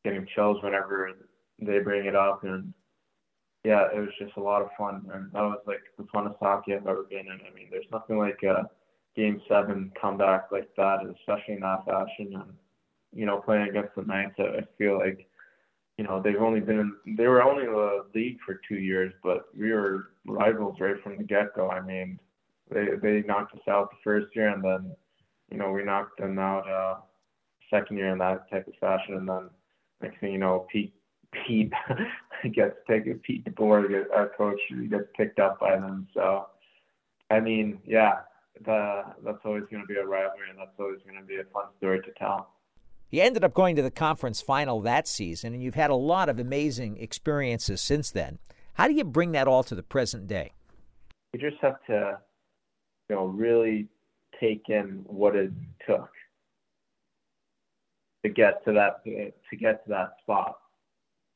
getting 0.03 0.27
chills 0.35 0.61
whenever 0.63 1.11
they 1.59 1.79
bring 1.79 2.05
it 2.05 2.15
up. 2.15 2.43
And, 2.43 2.73
yeah, 3.63 3.87
it 3.95 3.99
was 3.99 4.09
just 4.19 4.37
a 4.37 4.41
lot 4.41 4.61
of 4.61 4.69
fun. 4.77 5.09
And 5.13 5.31
that 5.31 5.41
was 5.41 5.59
like 5.65 5.81
the 5.97 6.03
funnest 6.03 6.39
hockey 6.39 6.73
I've 6.73 6.87
ever 6.87 7.03
been 7.03 7.27
in. 7.27 7.39
I 7.49 7.53
mean, 7.55 7.67
there's 7.71 7.85
nothing 7.91 8.17
like, 8.17 8.43
uh, 8.43 8.63
game 9.15 9.41
seven 9.47 9.91
comeback 9.99 10.51
like 10.51 10.69
that, 10.75 10.99
especially 11.19 11.55
in 11.55 11.59
that 11.61 11.85
fashion. 11.85 12.33
And, 12.33 12.53
you 13.13 13.25
know, 13.25 13.37
playing 13.37 13.69
against 13.69 13.95
the 13.95 14.01
Knights, 14.03 14.35
I 14.39 14.61
feel 14.77 14.97
like, 14.97 15.27
you 15.97 16.03
know, 16.03 16.21
they've 16.21 16.41
only 16.41 16.59
been 16.59 16.95
they 17.05 17.27
were 17.27 17.43
only 17.43 17.65
in 17.65 17.71
the 17.71 18.05
league 18.15 18.39
for 18.43 18.59
two 18.67 18.77
years, 18.77 19.13
but 19.23 19.45
we 19.55 19.71
were 19.71 20.09
rivals 20.25 20.77
right 20.79 20.95
from 21.03 21.17
the 21.17 21.23
get 21.23 21.55
go. 21.55 21.69
I 21.69 21.81
mean, 21.81 22.19
they 22.71 22.87
they 23.01 23.21
knocked 23.21 23.53
us 23.53 23.67
out 23.69 23.91
the 23.91 23.97
first 24.03 24.35
year, 24.35 24.49
and 24.49 24.63
then, 24.63 24.95
you 25.51 25.57
know, 25.57 25.71
we 25.71 25.83
knocked 25.83 26.19
them 26.19 26.39
out 26.39 26.67
uh, 26.67 26.95
second 27.69 27.97
year 27.97 28.09
in 28.09 28.17
that 28.17 28.49
type 28.49 28.67
of 28.67 28.73
fashion, 28.79 29.15
and 29.15 29.29
then 29.29 29.49
next 30.03 30.19
thing 30.19 30.33
you 30.33 30.37
know, 30.37 30.67
Pete 30.71 30.93
Pete 31.47 31.71
gets 32.53 32.75
picked. 32.87 33.23
Pete 33.23 33.45
DeBoer, 33.45 34.05
our 34.13 34.25
uh, 34.25 34.37
coach, 34.37 34.59
gets 34.89 35.05
picked 35.17 35.39
up 35.39 35.59
by 35.59 35.75
them. 35.75 36.07
So, 36.13 36.47
I 37.31 37.39
mean, 37.39 37.79
yeah, 37.85 38.19
the, 38.63 39.03
that's 39.25 39.39
always 39.45 39.63
going 39.71 39.81
to 39.81 39.87
be 39.87 39.99
a 39.99 40.05
rivalry, 40.05 40.49
and 40.49 40.59
that's 40.59 40.77
always 40.79 40.99
going 41.07 41.19
to 41.19 41.25
be 41.25 41.37
a 41.37 41.43
fun 41.45 41.65
story 41.77 42.01
to 42.01 42.11
tell. 42.17 42.49
You 43.09 43.21
ended 43.21 43.43
up 43.43 43.53
going 43.53 43.75
to 43.75 43.81
the 43.81 43.91
conference 43.91 44.41
final 44.41 44.81
that 44.81 45.07
season, 45.07 45.53
and 45.53 45.63
you've 45.63 45.75
had 45.75 45.89
a 45.89 45.95
lot 45.95 46.29
of 46.29 46.39
amazing 46.39 46.97
experiences 46.97 47.81
since 47.81 48.11
then. 48.11 48.39
How 48.73 48.87
do 48.87 48.93
you 48.93 49.03
bring 49.03 49.31
that 49.33 49.47
all 49.47 49.63
to 49.63 49.75
the 49.75 49.83
present 49.83 50.27
day? 50.27 50.53
You 51.33 51.39
just 51.39 51.61
have 51.61 51.83
to, 51.87 52.19
you 53.09 53.15
know, 53.15 53.25
really 53.25 53.87
take 54.39 54.63
in 54.69 55.03
what 55.05 55.35
it 55.35 55.51
took 55.87 56.09
to 58.23 58.29
get 58.29 58.63
to 58.65 58.73
that 58.73 59.03
to 59.05 59.55
get 59.55 59.83
to 59.83 59.89
that 59.89 60.13
spot, 60.21 60.57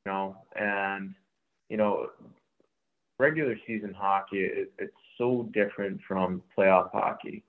you 0.05 0.11
know, 0.11 0.37
and 0.55 1.13
you 1.69 1.77
know, 1.77 2.07
regular 3.19 3.55
season 3.67 3.93
hockey 3.93 4.39
it, 4.39 4.71
it's 4.79 4.93
so 5.17 5.49
different 5.53 5.99
from 6.07 6.41
playoff 6.57 6.91
hockey. 6.91 7.43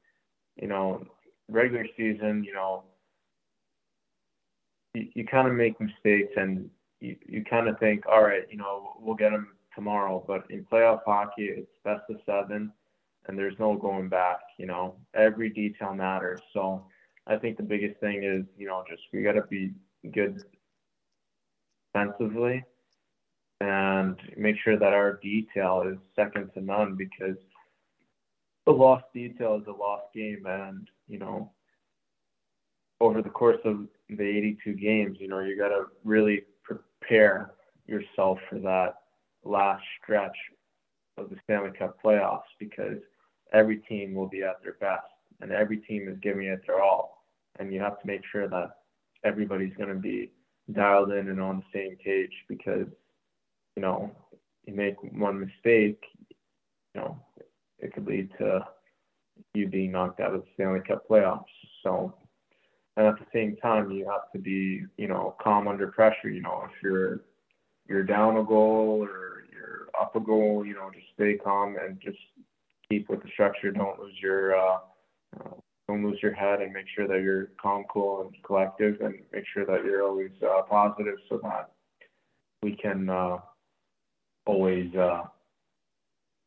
You 0.61 0.68
know, 0.68 1.07
regular 1.48 1.87
season, 1.96 2.42
you 2.42 2.53
know, 2.53 2.83
you, 4.94 5.07
you 5.14 5.24
kind 5.24 5.46
of 5.46 5.55
make 5.55 5.81
mistakes 5.81 6.33
and 6.37 6.68
you, 7.01 7.16
you 7.27 7.44
kind 7.44 7.68
of 7.68 7.79
think, 7.79 8.05
all 8.11 8.24
right, 8.24 8.46
you 8.51 8.57
know, 8.57 8.94
we'll 9.01 9.14
get 9.14 9.31
them 9.31 9.48
tomorrow. 9.74 10.24
But 10.27 10.51
in 10.51 10.64
playoff 10.64 11.03
hockey, 11.07 11.44
it's 11.44 11.70
best 11.85 12.03
of 12.11 12.16
seven 12.27 12.72
and 13.27 13.38
there's 13.38 13.59
no 13.59 13.77
going 13.77 14.09
back. 14.09 14.40
You 14.59 14.66
know, 14.66 14.96
every 15.14 15.51
detail 15.51 15.94
matters. 15.94 16.40
So 16.53 16.85
I 17.29 17.37
think 17.37 17.59
the 17.59 17.62
biggest 17.62 18.01
thing 18.01 18.25
is, 18.25 18.45
you 18.57 18.67
know, 18.67 18.83
just 18.88 19.03
we 19.12 19.23
got 19.23 19.33
to 19.33 19.43
be 19.43 19.73
good 20.12 20.43
defensively 21.93 22.64
and 23.61 24.17
make 24.37 24.57
sure 24.64 24.79
that 24.79 24.95
our 24.95 25.19
detail 25.23 25.85
is 25.87 25.99
second 26.17 26.51
to 26.55 26.61
none 26.61 26.97
because 26.97 27.37
a 28.67 28.71
lost 28.71 29.05
detail 29.12 29.59
is 29.61 29.67
a 29.67 29.73
lost 29.73 30.07
game. 30.14 30.45
And, 30.47 30.88
you 31.07 31.19
know, 31.19 31.51
over 33.01 33.21
the 33.21 33.31
course 33.31 33.61
of 33.64 33.87
the 34.09 34.25
82 34.25 34.73
games, 34.75 35.19
you 35.21 35.29
know, 35.29 35.41
you 35.41 35.57
got 35.59 35.69
to 35.69 35.85
really 36.05 36.45
prepare 36.62 37.53
yourself 37.87 38.38
for 38.49 38.59
that 38.61 38.95
last 39.45 39.83
stretch 40.03 40.37
of 41.17 41.31
the 41.31 41.37
Stanley 41.45 41.71
Cup 41.77 41.99
playoffs 42.03 42.43
because 42.59 42.99
every 43.53 43.79
team 43.79 44.14
will 44.14 44.29
be 44.29 44.43
at 44.43 44.62
their 44.62 44.75
best 44.81 45.07
and 45.41 45.53
every 45.53 45.79
team 45.79 46.09
is 46.09 46.17
giving 46.23 46.47
it 46.47 46.61
their 46.67 46.81
all. 46.81 47.17
And 47.59 47.73
you 47.73 47.81
have 47.81 48.01
to 48.01 48.07
make 48.07 48.23
sure 48.31 48.49
that 48.49 48.71
everybody's 49.25 49.75
going 49.77 49.88
to 49.88 49.94
be 49.94 50.31
dialed 50.73 51.12
in 51.12 51.29
and 51.29 51.40
on 51.40 51.59
the 51.59 51.79
same 51.79 51.97
page 51.97 52.33
because, 52.49 52.87
you 53.77 53.83
know, 53.83 54.11
you 54.64 54.75
make 54.75 54.97
one 55.03 55.40
mistake, 55.40 56.03
you 56.94 57.01
know, 57.01 57.18
it 57.79 57.92
could 57.92 58.07
lead 58.07 58.31
to 58.38 58.61
you 59.55 59.68
being 59.68 59.92
knocked 59.92 60.21
out 60.21 60.35
of 60.35 60.42
the 60.42 60.47
Stanley 60.55 60.81
Cup 60.87 61.09
playoffs. 61.09 61.44
So, 61.83 62.14
and 62.97 63.07
at 63.07 63.18
the 63.18 63.27
same 63.33 63.57
time, 63.57 63.90
you 63.90 64.07
have 64.07 64.31
to 64.33 64.38
be, 64.38 64.85
you 64.97 65.09
know, 65.09 65.37
calm 65.40 65.68
under 65.68 65.88
pressure. 65.88 66.29
You 66.29 66.42
know, 66.42 66.64
if 66.66 66.83
you're 66.83 67.21
you're 67.88 68.03
down 68.03 68.37
a 68.37 68.44
goal 68.44 69.03
or 69.03 69.44
you're 69.53 69.88
up 70.01 70.14
a 70.16 70.21
goal, 70.21 70.64
you 70.66 70.75
know, 70.75 70.90
just 70.92 71.07
stay 71.14 71.37
calm 71.42 71.77
and 71.83 72.01
just 72.01 72.18
keep 72.90 73.09
with 73.09 73.23
the 73.23 73.29
structure. 73.33 73.71
Don't 73.71 73.99
lose 73.99 74.14
your 74.21 74.57
uh, 74.57 74.79
uh, 75.40 75.51
don't 75.88 76.05
lose 76.05 76.18
your 76.22 76.35
head 76.35 76.61
and 76.61 76.72
make 76.72 76.87
sure 76.94 77.09
that 77.09 77.22
you're 77.22 77.48
calm, 77.61 77.85
cool, 77.90 78.20
and 78.22 78.44
collective, 78.44 79.01
and 79.01 79.14
make 79.33 79.44
sure 79.53 79.64
that 79.64 79.85
you're 79.85 80.07
always 80.07 80.31
uh, 80.42 80.62
positive, 80.62 81.14
so 81.29 81.40
that 81.42 81.70
we 82.62 82.77
can 82.77 83.09
uh, 83.09 83.38
always, 84.46 84.94
uh, 84.94 85.22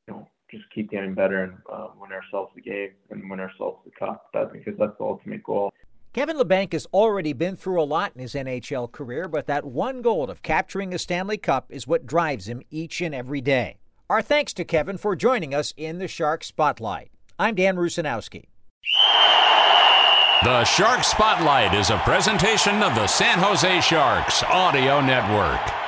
you 0.07 0.13
know, 0.13 0.27
just 0.51 0.63
keep 0.73 0.91
getting 0.91 1.15
better 1.15 1.43
and 1.43 1.53
uh, 1.71 1.87
win 1.99 2.11
ourselves 2.11 2.51
the 2.55 2.61
game 2.61 2.91
and 3.09 3.29
win 3.29 3.39
ourselves 3.39 3.79
the 3.83 3.91
cup. 3.91 4.27
That 4.33 4.53
because 4.53 4.73
that's 4.77 4.97
the 4.99 5.03
ultimate 5.03 5.43
goal. 5.43 5.71
Kevin 6.13 6.37
Labanc 6.37 6.73
has 6.73 6.85
already 6.93 7.31
been 7.31 7.55
through 7.55 7.81
a 7.81 7.83
lot 7.83 8.11
in 8.13 8.21
his 8.21 8.33
NHL 8.33 8.91
career, 8.91 9.29
but 9.29 9.47
that 9.47 9.63
one 9.63 10.01
goal 10.01 10.29
of 10.29 10.43
capturing 10.43 10.93
a 10.93 10.99
Stanley 10.99 11.37
Cup 11.37 11.67
is 11.69 11.87
what 11.87 12.05
drives 12.05 12.49
him 12.49 12.61
each 12.69 12.99
and 12.99 13.15
every 13.15 13.39
day. 13.39 13.77
Our 14.09 14.21
thanks 14.21 14.53
to 14.55 14.65
Kevin 14.65 14.97
for 14.97 15.15
joining 15.15 15.55
us 15.55 15.73
in 15.77 15.99
the 15.99 16.09
Shark 16.09 16.43
Spotlight. 16.43 17.11
I'm 17.39 17.55
Dan 17.55 17.77
Rusanowsky. 17.77 18.50
The 20.43 20.63
Shark 20.63 21.03
Spotlight 21.03 21.75
is 21.75 21.91
a 21.91 21.97
presentation 21.99 22.81
of 22.81 22.95
the 22.95 23.05
San 23.07 23.37
Jose 23.37 23.81
Sharks 23.81 24.41
Audio 24.43 24.99
Network. 24.99 25.80